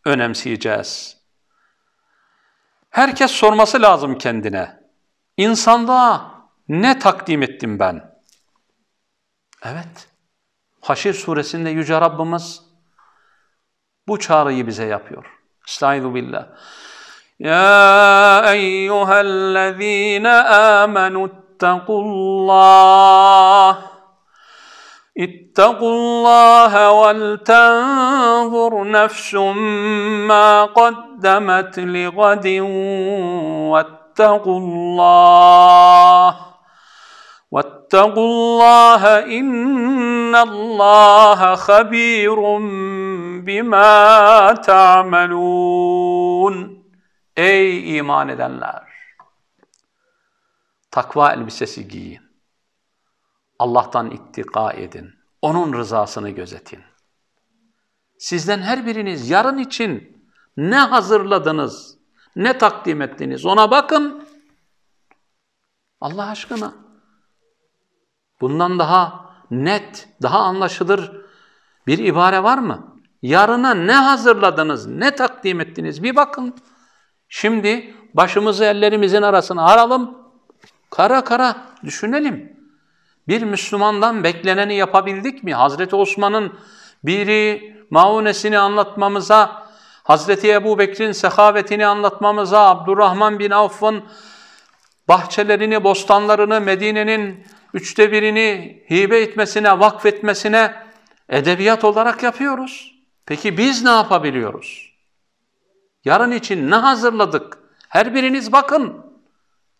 önemseyeceğiz. 0.04 1.16
Herkes 2.90 3.30
sorması 3.30 3.82
lazım 3.82 4.18
kendine. 4.18 4.82
İnsanlığa 5.36 6.32
ne 6.68 6.98
takdim 6.98 7.42
ettim 7.42 7.78
ben? 7.78 8.22
Evet. 9.64 10.11
Haşir 10.82 11.14
suresinde 11.14 11.70
Yüce 11.70 12.00
Rabbimiz 12.00 12.62
bu 14.08 14.18
çağrıyı 14.18 14.66
bize 14.66 14.84
yapıyor. 14.84 15.24
Estaizu 15.68 16.14
billah. 16.14 16.46
Ya 17.38 18.44
eyyühellezine 18.52 20.32
amenu 20.32 21.26
ittakullah. 21.26 22.72
اتقوا 25.18 25.92
الله 25.92 26.72
ولتنظر 27.00 28.72
نفس 28.84 29.34
ما 30.28 30.64
قدمت 30.64 31.78
لغد 31.78 32.46
واتقوا 33.72 34.58
الله 34.60 36.51
واتقوا 37.51 38.27
الله 38.27 39.03
ان 39.39 40.35
الله 40.35 41.55
خبير 41.55 42.39
بما 43.47 43.91
تعملون 44.51 46.07
Ey 47.37 47.97
iman 47.97 48.29
edenler! 48.29 48.83
Takva 50.91 51.33
elbisesi 51.33 51.87
giyin. 51.87 52.21
Allah'tan 53.59 54.11
ittika 54.11 54.71
edin. 54.73 55.13
Onun 55.41 55.73
rızasını 55.73 56.29
gözetin. 56.29 56.83
Sizden 58.19 58.59
her 58.59 58.85
biriniz 58.85 59.29
yarın 59.29 59.57
için 59.57 60.23
ne 60.57 60.77
hazırladınız, 60.77 61.97
ne 62.35 62.57
takdim 62.57 63.01
ettiniz 63.01 63.45
ona 63.45 63.71
bakın. 63.71 64.27
Allah 66.01 66.29
aşkına. 66.29 66.73
Bundan 68.42 68.78
daha 68.78 69.26
net, 69.50 70.08
daha 70.22 70.38
anlaşılır 70.38 71.12
bir 71.86 71.98
ibare 71.98 72.42
var 72.42 72.58
mı? 72.58 72.96
Yarına 73.22 73.74
ne 73.74 73.92
hazırladınız, 73.92 74.86
ne 74.86 75.14
takdim 75.14 75.60
ettiniz 75.60 76.02
bir 76.02 76.16
bakın. 76.16 76.54
Şimdi 77.28 77.94
başımızı 78.14 78.64
ellerimizin 78.64 79.22
arasına 79.22 79.66
aralım, 79.66 80.18
kara 80.90 81.24
kara 81.24 81.56
düşünelim. 81.84 82.56
Bir 83.28 83.42
Müslümandan 83.42 84.24
bekleneni 84.24 84.74
yapabildik 84.74 85.44
mi? 85.44 85.54
Hazreti 85.54 85.96
Osman'ın 85.96 86.52
biri 87.04 87.76
maunesini 87.90 88.58
anlatmamıza, 88.58 89.66
Hazreti 90.02 90.52
Ebu 90.52 90.78
Bekir'in 90.78 91.12
sehavetini 91.12 91.86
anlatmamıza, 91.86 92.60
Abdurrahman 92.60 93.38
bin 93.38 93.50
Avf'ın 93.50 94.04
bahçelerini, 95.08 95.84
bostanlarını, 95.84 96.60
Medine'nin 96.60 97.44
üçte 97.74 98.12
birini 98.12 98.84
hibe 98.90 99.20
etmesine, 99.20 99.80
vakfetmesine 99.80 100.74
edebiyat 101.28 101.84
olarak 101.84 102.22
yapıyoruz. 102.22 102.94
Peki 103.26 103.58
biz 103.58 103.84
ne 103.84 103.90
yapabiliyoruz? 103.90 104.92
Yarın 106.04 106.30
için 106.30 106.70
ne 106.70 106.74
hazırladık? 106.74 107.58
Her 107.88 108.14
biriniz 108.14 108.52
bakın. 108.52 109.06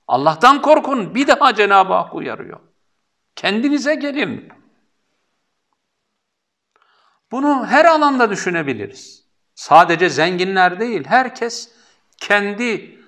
Allah'tan 0.09 0.62
korkun. 0.62 1.14
Bir 1.14 1.26
daha 1.26 1.55
Cenab-ı 1.55 1.93
Hak 1.93 2.14
uyarıyor. 2.14 2.61
Kendinize 3.36 3.95
gelin. 3.95 4.49
Bunu 7.30 7.66
her 7.66 7.84
alanda 7.84 8.30
düşünebiliriz. 8.30 9.24
Sadece 9.55 10.09
zenginler 10.09 10.80
değil, 10.80 11.05
herkes 11.07 11.72
kendi 12.18 13.01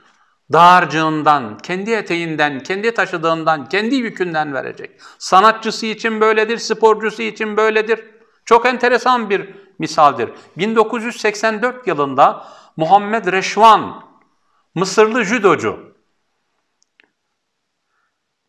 dağarcığından, 0.53 1.59
kendi 1.59 1.91
eteğinden, 1.91 2.61
kendi 2.61 2.95
taşıdığından, 2.95 3.69
kendi 3.69 3.95
yükünden 3.95 4.55
verecek. 4.55 5.01
Sanatçısı 5.19 5.87
için 5.87 6.21
böyledir, 6.21 6.59
sporcusu 6.59 7.23
için 7.23 7.57
böyledir. 7.57 8.05
Çok 8.45 8.67
enteresan 8.67 9.31
bir 9.31 9.55
misaldir. 9.79 10.31
1984 10.57 11.87
yılında 11.87 12.47
Muhammed 12.77 13.33
Reşvan, 13.33 14.05
Mısırlı 14.75 15.25
judocu, 15.25 15.95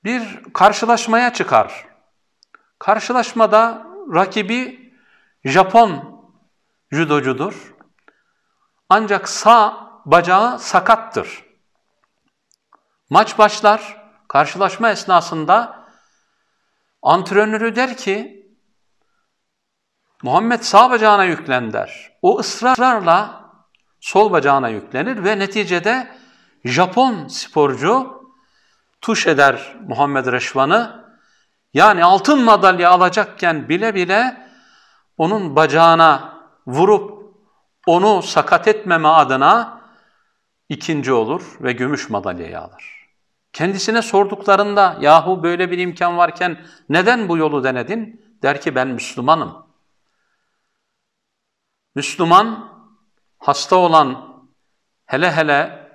bir 0.04 0.43
karşılaşmaya 0.54 1.34
çıkar. 1.34 1.86
Karşılaşmada 2.80 3.88
rakibi 4.14 4.93
Japon 5.46 6.22
judocudur. 6.91 7.76
Ancak 8.89 9.30
sağ 9.30 9.91
bacağı 10.06 10.60
sakattır. 10.60 11.45
Maç 13.10 13.38
başlar. 13.38 14.06
Karşılaşma 14.28 14.89
esnasında 14.89 15.86
antrenörü 17.01 17.76
der 17.76 17.97
ki 17.97 18.45
Muhammed 20.24 20.62
sağ 20.62 20.91
bacağına 20.91 21.24
yüklen 21.24 21.74
der. 21.74 22.12
O 22.22 22.39
ısrarla 22.39 23.45
sol 23.99 24.32
bacağına 24.32 24.70
yüklenir 24.70 25.24
ve 25.24 25.39
neticede 25.39 26.16
Japon 26.66 27.28
sporcu 27.28 28.24
tuş 29.01 29.28
eder 29.28 29.76
Muhammed 29.88 30.26
Reşvan'ı. 30.26 31.06
Yani 31.74 32.03
altın 32.03 32.43
madalya 32.43 32.91
alacakken 32.91 33.70
bile 33.70 33.95
bile 33.95 34.47
onun 35.18 35.56
bacağına 35.56 36.39
vurup 36.68 37.36
onu 37.88 38.22
sakat 38.22 38.68
etmeme 38.68 39.08
adına 39.08 39.82
ikinci 40.70 41.14
olur 41.14 41.43
ve 41.62 41.72
gümüş 41.72 42.10
madalyayı 42.10 42.60
alır. 42.60 42.95
Kendisine 43.56 44.01
sorduklarında 44.01 44.97
yahu 45.01 45.43
böyle 45.43 45.72
bir 45.72 45.78
imkan 45.78 46.18
varken 46.18 46.66
neden 46.89 47.30
bu 47.30 47.38
yolu 47.38 47.64
denedin? 47.64 48.22
Der 48.43 48.62
ki 48.62 48.76
ben 48.76 48.88
Müslümanım. 48.88 49.66
Müslüman 51.95 52.70
hasta 53.39 53.76
olan 53.76 54.36
hele 55.06 55.32
hele 55.32 55.89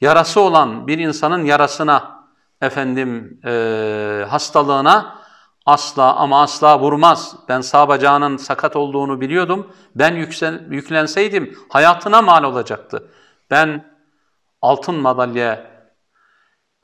yarası 0.00 0.40
olan 0.40 0.86
bir 0.86 0.98
insanın 0.98 1.44
yarasına 1.44 2.26
efendim 2.60 3.40
e, 3.44 4.26
hastalığına 4.28 5.18
asla 5.66 6.16
ama 6.16 6.42
asla 6.42 6.80
vurmaz. 6.80 7.36
Ben 7.48 7.60
sağ 7.60 7.88
bacağının 7.88 8.36
sakat 8.36 8.76
olduğunu 8.76 9.20
biliyordum. 9.20 9.72
Ben 9.94 10.14
yüksel, 10.14 10.72
yüklenseydim 10.72 11.58
hayatına 11.68 12.22
mal 12.22 12.44
olacaktı. 12.44 13.10
Ben 13.50 13.96
altın 14.62 14.94
madalya 14.94 15.75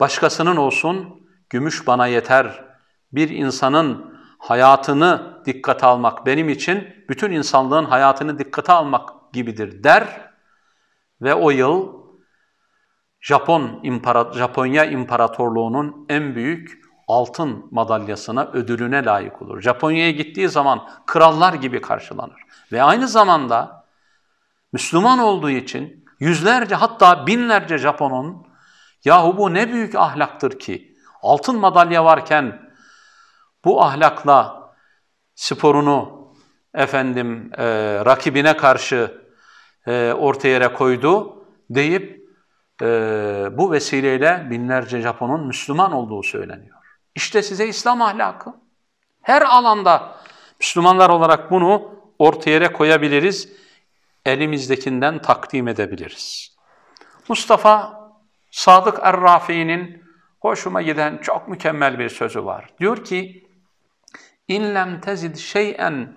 başkasının 0.03 0.55
olsun, 0.55 1.27
gümüş 1.49 1.87
bana 1.87 2.07
yeter. 2.07 2.63
Bir 3.11 3.29
insanın 3.29 4.15
hayatını 4.37 5.41
dikkate 5.45 5.85
almak 5.85 6.25
benim 6.25 6.49
için 6.49 7.05
bütün 7.09 7.31
insanlığın 7.31 7.85
hayatını 7.85 8.39
dikkate 8.39 8.71
almak 8.71 9.33
gibidir 9.33 9.83
der 9.83 10.31
ve 11.21 11.33
o 11.33 11.49
yıl 11.51 11.93
Japon 13.21 13.79
İmparat 13.83 14.35
Japonya 14.35 14.85
İmparatorluğu'nun 14.85 16.05
en 16.09 16.35
büyük 16.35 16.81
altın 17.07 17.65
madalyasına, 17.71 18.45
ödülüne 18.53 19.05
layık 19.05 19.41
olur. 19.41 19.61
Japonya'ya 19.61 20.11
gittiği 20.11 20.49
zaman 20.49 20.89
krallar 21.05 21.53
gibi 21.53 21.81
karşılanır. 21.81 22.41
Ve 22.71 22.83
aynı 22.83 23.07
zamanda 23.07 23.85
Müslüman 24.73 25.19
olduğu 25.19 25.49
için 25.49 26.05
yüzlerce 26.19 26.75
hatta 26.75 27.27
binlerce 27.27 27.77
Japon'un 27.77 28.52
yahu 29.05 29.37
bu 29.37 29.53
ne 29.53 29.73
büyük 29.73 29.95
ahlaktır 29.95 30.59
ki 30.59 30.95
altın 31.21 31.59
madalya 31.59 32.05
varken 32.05 32.71
bu 33.65 33.83
ahlakla 33.83 34.73
sporunu 35.35 36.33
efendim 36.73 37.51
e, 37.57 37.65
rakibine 38.05 38.57
karşı 38.57 39.21
e, 39.87 40.13
ortaya 40.13 40.73
koydu 40.73 41.45
deyip 41.69 42.29
e, 42.81 42.85
bu 43.51 43.71
vesileyle 43.71 44.47
binlerce 44.49 45.01
Japon'un 45.01 45.47
Müslüman 45.47 45.91
olduğu 45.91 46.23
söyleniyor. 46.23 46.77
İşte 47.15 47.41
size 47.41 47.67
İslam 47.67 48.01
ahlakı. 48.01 48.53
Her 49.21 49.41
alanda 49.41 50.15
Müslümanlar 50.59 51.09
olarak 51.09 51.51
bunu 51.51 51.95
ortaya 52.19 52.73
koyabiliriz. 52.73 53.49
Elimizdekinden 54.25 55.21
takdim 55.21 55.67
edebiliriz. 55.67 56.55
Mustafa 57.29 58.02
Sadık 58.53 58.99
Er-Rafi'nin 59.01 60.03
hoşuma 60.39 60.81
giden 60.81 61.17
çok 61.17 61.47
mükemmel 61.47 61.99
bir 61.99 62.09
sözü 62.09 62.45
var. 62.45 62.69
Diyor 62.79 63.03
ki, 63.03 63.47
lem 64.49 65.01
tezid 65.01 65.35
şey'en 65.35 66.13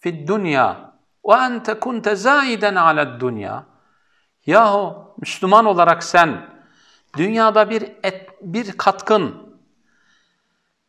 fid 0.00 0.28
dünya 0.28 0.94
ve 1.28 1.34
ente 1.34 1.80
kunte 1.80 2.16
zaiden 2.16 2.74
aled 2.74 3.20
dünya 3.20 3.66
Yahu 4.46 5.14
Müslüman 5.20 5.64
olarak 5.64 6.04
sen 6.04 6.50
dünyada 7.16 7.70
bir 7.70 7.82
et, 8.02 8.30
bir 8.40 8.72
katkın, 8.72 9.56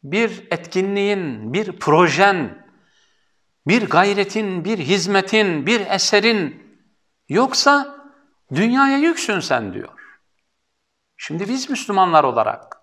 bir 0.04 0.48
etkinliğin, 0.52 1.54
bir 1.54 1.80
projen 1.80 2.66
bir 3.68 3.90
gayretin, 3.90 4.66
bir 4.66 4.78
hizmetin, 4.78 5.66
bir 5.66 5.88
eserin 5.88 6.64
yoksa 7.30 7.96
dünyaya 8.56 8.98
yüksün 8.98 9.40
sen 9.40 9.74
diyor. 9.74 9.95
Şimdi 11.18 11.50
biz 11.50 11.70
Müslümanlar 11.70 12.24
olarak 12.24 12.82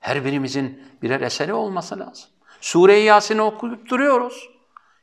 her 0.00 0.24
birimizin 0.24 0.82
birer 1.02 1.20
eseri 1.20 1.52
olması 1.52 1.98
lazım. 1.98 2.30
Sure-i 2.60 3.02
Yasin'i 3.02 3.42
okuyup 3.42 3.90
duruyoruz. 3.90 4.48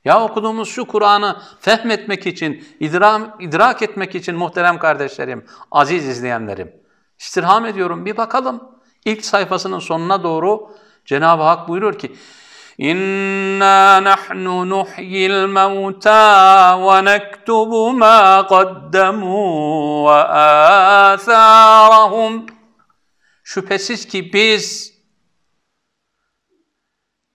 Ya 0.05 0.23
okuduğumuz 0.23 0.69
şu 0.69 0.85
Kur'an'ı 0.85 1.41
fehmetmek 1.59 2.27
için, 2.27 2.65
idrak, 2.79 3.43
idrak 3.43 3.81
etmek 3.81 4.15
için 4.15 4.35
muhterem 4.35 4.79
kardeşlerim, 4.79 5.45
aziz 5.71 6.07
izleyenlerim, 6.07 6.75
istirham 7.19 7.65
ediyorum 7.65 8.05
bir 8.05 8.17
bakalım. 8.17 8.81
İlk 9.05 9.25
sayfasının 9.25 9.79
sonuna 9.79 10.23
doğru 10.23 10.75
Cenab-ı 11.05 11.43
Hak 11.43 11.67
buyuruyor 11.67 11.99
ki, 11.99 12.15
Nuhyil 14.69 15.47
mevta 15.47 16.79
ve 16.81 17.05
nektubu 17.05 17.93
ma 17.93 18.47
qaddamu 18.47 20.05
ve 20.05 20.11
atharahum. 21.13 22.45
Şüphesiz 23.43 24.07
ki 24.07 24.33
biz 24.33 24.93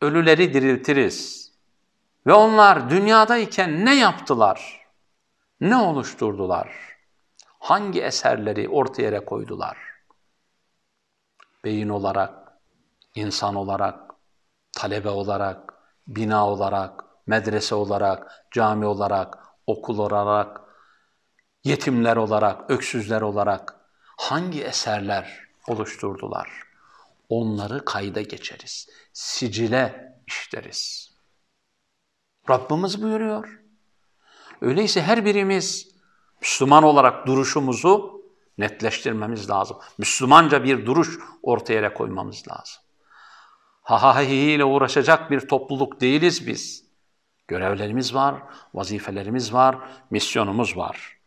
ölüleri 0.01 0.55
diriltiriz. 0.55 1.47
Ve 2.27 2.33
onlar 2.33 2.91
dünyadayken 2.91 3.85
ne 3.85 3.95
yaptılar? 3.95 4.87
Ne 5.61 5.77
oluşturdular? 5.77 6.69
Hangi 7.59 8.03
eserleri 8.03 8.69
ortaya 8.69 9.25
koydular? 9.25 9.77
Beyin 11.65 11.89
olarak, 11.89 12.53
insan 13.15 13.55
olarak, 13.55 14.06
talebe 14.77 15.09
olarak, 15.09 15.75
bina 16.07 16.49
olarak, 16.49 17.05
medrese 17.27 17.75
olarak, 17.75 18.47
cami 18.51 18.87
olarak, 18.87 19.39
okul 19.67 19.99
olarak, 19.99 20.61
yetimler 21.65 22.17
olarak, 22.17 22.71
öksüzler 22.71 23.21
olarak 23.21 23.81
hangi 24.17 24.65
eserler 24.65 25.49
oluşturdular? 25.69 26.63
Onları 27.29 27.85
kayda 27.85 28.23
geçeriz, 28.23 28.89
sicile 29.13 30.15
işleriz. 30.27 31.11
Rabbimiz 32.51 33.03
buyuruyor. 33.03 33.61
Öyleyse 34.61 35.03
her 35.03 35.25
birimiz 35.25 35.89
Müslüman 36.41 36.83
olarak 36.83 37.27
duruşumuzu 37.27 38.23
netleştirmemiz 38.59 39.51
lazım. 39.51 39.77
Müslümanca 39.99 40.65
bir 40.65 40.87
duruş 40.87 41.19
ortaya 41.43 41.95
koymamız 41.95 42.49
lazım. 42.49 42.86
Ha 43.87 44.03
ha 44.03 44.23
ile 44.23 44.65
uğraşacak 44.65 45.31
bir 45.31 45.49
topluluk 45.49 46.01
değiliz 46.01 46.47
biz. 46.47 46.85
Görevlerimiz 47.49 48.15
var, 48.15 48.35
vazifelerimiz 48.75 49.53
var, 49.53 49.79
misyonumuz 50.11 50.77
var. 50.77 51.19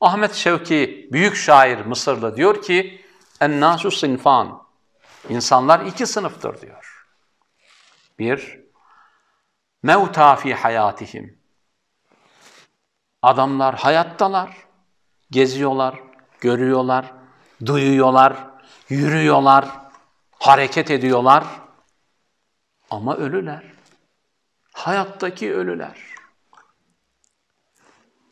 Ahmet 0.00 0.34
Şevki, 0.34 1.08
büyük 1.12 1.36
şair 1.36 1.78
Mısırlı 1.78 2.36
diyor 2.36 2.62
ki, 2.62 3.04
En-nasu 3.40 3.90
sinfan, 3.90 4.62
insanlar 5.28 5.86
iki 5.86 6.06
sınıftır 6.06 6.60
diyor. 6.60 7.06
Bir, 8.18 8.60
mevta 9.82 10.36
fi 10.36 10.54
hayatihim. 10.54 11.38
Adamlar 13.22 13.74
hayattalar, 13.74 14.56
geziyorlar, 15.30 15.94
görüyorlar, 16.40 17.12
duyuyorlar, 17.66 18.36
yürüyorlar, 18.88 19.68
hareket 20.38 20.90
ediyorlar 20.90 21.44
ama 22.90 23.16
ölüler. 23.16 23.72
Hayattaki 24.72 25.54
ölüler. 25.54 26.00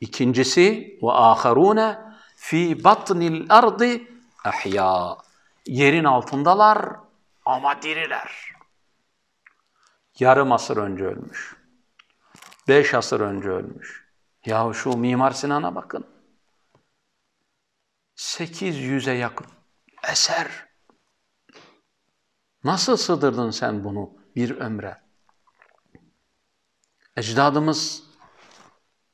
İkincisi 0.00 0.98
ve 1.02 1.12
aharune 1.12 1.98
fi 2.36 2.84
batnil 2.84 3.46
ardı 3.48 4.00
ahya. 4.44 5.16
Yerin 5.66 6.04
altındalar 6.04 6.96
ama 7.44 7.82
diriler. 7.82 8.52
Yarım 10.18 10.52
asır 10.52 10.76
önce 10.76 11.04
ölmüş. 11.04 11.56
Beş 12.68 12.94
asır 12.94 13.20
önce 13.20 13.48
ölmüş. 13.48 14.08
Ya 14.46 14.72
şu 14.72 14.96
Mimar 14.96 15.30
Sinan'a 15.30 15.74
bakın. 15.74 16.06
800'e 18.16 19.14
yakın 19.14 19.46
eser. 20.08 20.68
Nasıl 22.64 22.96
sığdırdın 22.96 23.50
sen 23.50 23.84
bunu 23.84 24.21
bir 24.36 24.50
ömre? 24.50 25.00
Ecdadımız, 27.16 28.04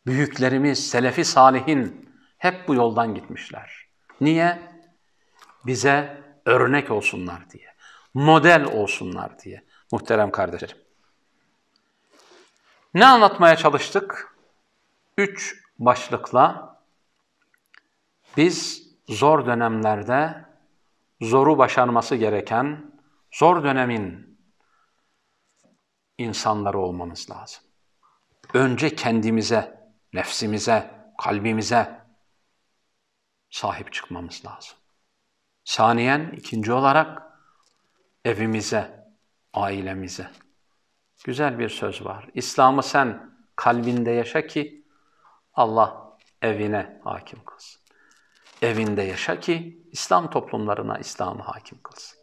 büyüklerimiz, 0.07 0.91
selefi 0.91 1.25
salihin 1.25 2.11
hep 2.39 2.69
bu 2.69 2.75
yoldan 2.75 3.15
gitmişler. 3.15 3.89
Niye? 4.21 4.73
Bize 5.67 6.23
örnek 6.45 6.91
olsunlar 6.91 7.51
diye, 7.51 7.75
model 8.15 8.65
olsunlar 8.65 9.39
diye 9.39 9.65
muhterem 9.93 10.31
kardeşlerim. 10.31 10.77
Ne 12.95 13.07
anlatmaya 13.07 13.57
çalıştık? 13.57 14.37
Üç 15.19 15.63
başlıkla 15.79 16.77
biz 18.37 18.89
zor 19.09 19.47
dönemlerde 19.47 20.45
zoru 21.21 21.59
başarması 21.59 22.17
gereken, 22.17 22.93
zor 23.33 23.65
dönemin 23.65 24.38
insanları 26.19 26.79
olmamız 26.79 27.31
lazım. 27.31 27.63
Önce 28.55 28.97
kendimize, 28.97 29.91
nefsimize, 30.13 30.91
kalbimize 31.19 32.01
sahip 33.51 33.93
çıkmamız 33.93 34.43
lazım. 34.47 34.77
Saniyen 35.65 36.35
ikinci 36.37 36.73
olarak 36.73 37.23
evimize, 38.25 39.09
ailemize. 39.55 40.31
Güzel 41.25 41.59
bir 41.59 41.69
söz 41.69 42.05
var. 42.05 42.29
İslam'ı 42.35 42.83
sen 42.83 43.31
kalbinde 43.57 44.11
yaşa 44.11 44.47
ki 44.47 44.87
Allah 45.55 46.19
evine 46.43 47.01
hakim 47.05 47.45
kılsın. 47.45 47.81
Evinde 48.63 49.03
yaşa 49.03 49.41
ki 49.41 49.83
İslam 49.93 50.31
toplumlarına 50.31 50.99
İslam'ı 50.99 51.43
hakim 51.43 51.83
kılsın. 51.83 52.19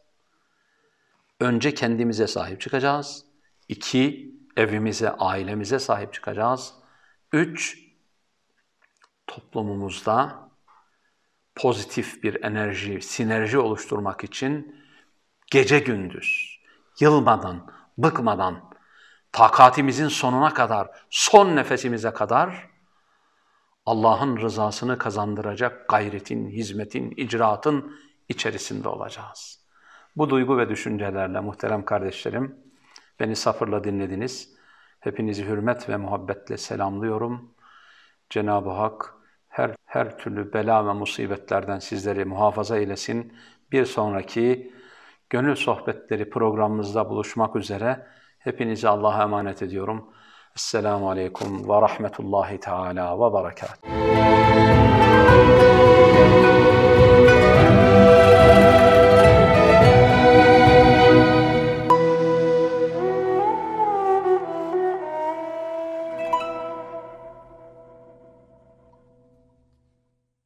Önce 1.40 1.74
kendimize 1.74 2.28
sahip 2.28 2.62
çıkacağız. 2.62 3.26
İki, 3.70 4.36
evimize, 4.58 5.10
ailemize 5.10 5.80
sahip 5.80 6.14
çıkacağız. 6.14 6.74
Üç, 7.32 7.86
toplumumuzda 9.28 10.50
pozitif 11.56 12.24
bir 12.24 12.44
enerji, 12.44 13.02
sinerji 13.02 13.58
oluşturmak 13.58 14.24
için 14.24 14.76
gece 15.52 15.80
gündüz, 15.80 16.60
yılmadan, 17.00 17.72
bıkmadan, 17.98 18.72
takatimizin 19.32 20.08
sonuna 20.08 20.54
kadar, 20.54 20.88
son 21.10 21.56
nefesimize 21.56 22.12
kadar 22.12 22.70
Allah'ın 23.86 24.38
rızasını 24.38 24.98
kazandıracak 24.98 25.90
gayretin, 25.90 26.50
hizmetin, 26.50 27.12
icraatın 27.12 27.98
içerisinde 28.30 28.90
olacağız. 28.90 29.66
Bu 30.16 30.30
duygu 30.30 30.58
ve 30.58 30.70
düşüncelerle 30.70 31.40
muhterem 31.40 31.86
kardeşlerim, 31.86 32.65
beni 33.20 33.36
sabırla 33.36 33.84
dinlediniz. 33.84 34.56
Hepinizi 35.00 35.46
hürmet 35.46 35.90
ve 35.90 35.98
muhabbetle 35.98 36.58
selamlıyorum. 36.58 37.52
Cenab-ı 38.30 38.70
Hak 38.70 39.14
her, 39.50 39.72
her 39.86 40.18
türlü 40.18 40.54
bela 40.54 40.88
ve 40.88 40.94
musibetlerden 40.94 41.80
sizleri 41.80 42.26
muhafaza 42.26 42.78
eylesin. 42.78 43.34
Bir 43.72 43.86
sonraki 43.86 44.74
gönül 45.30 45.56
sohbetleri 45.56 46.30
programımızda 46.30 47.10
buluşmak 47.10 47.56
üzere 47.56 48.08
hepinizi 48.40 48.88
Allah'a 48.88 49.24
emanet 49.24 49.62
ediyorum. 49.62 50.10
Esselamu 50.56 51.10
Aleyküm 51.10 51.70
ve 51.70 51.82
Rahmetullahi 51.82 52.60
Teala 52.60 53.20
ve 53.20 53.34
Berekatuhu. 53.34 54.06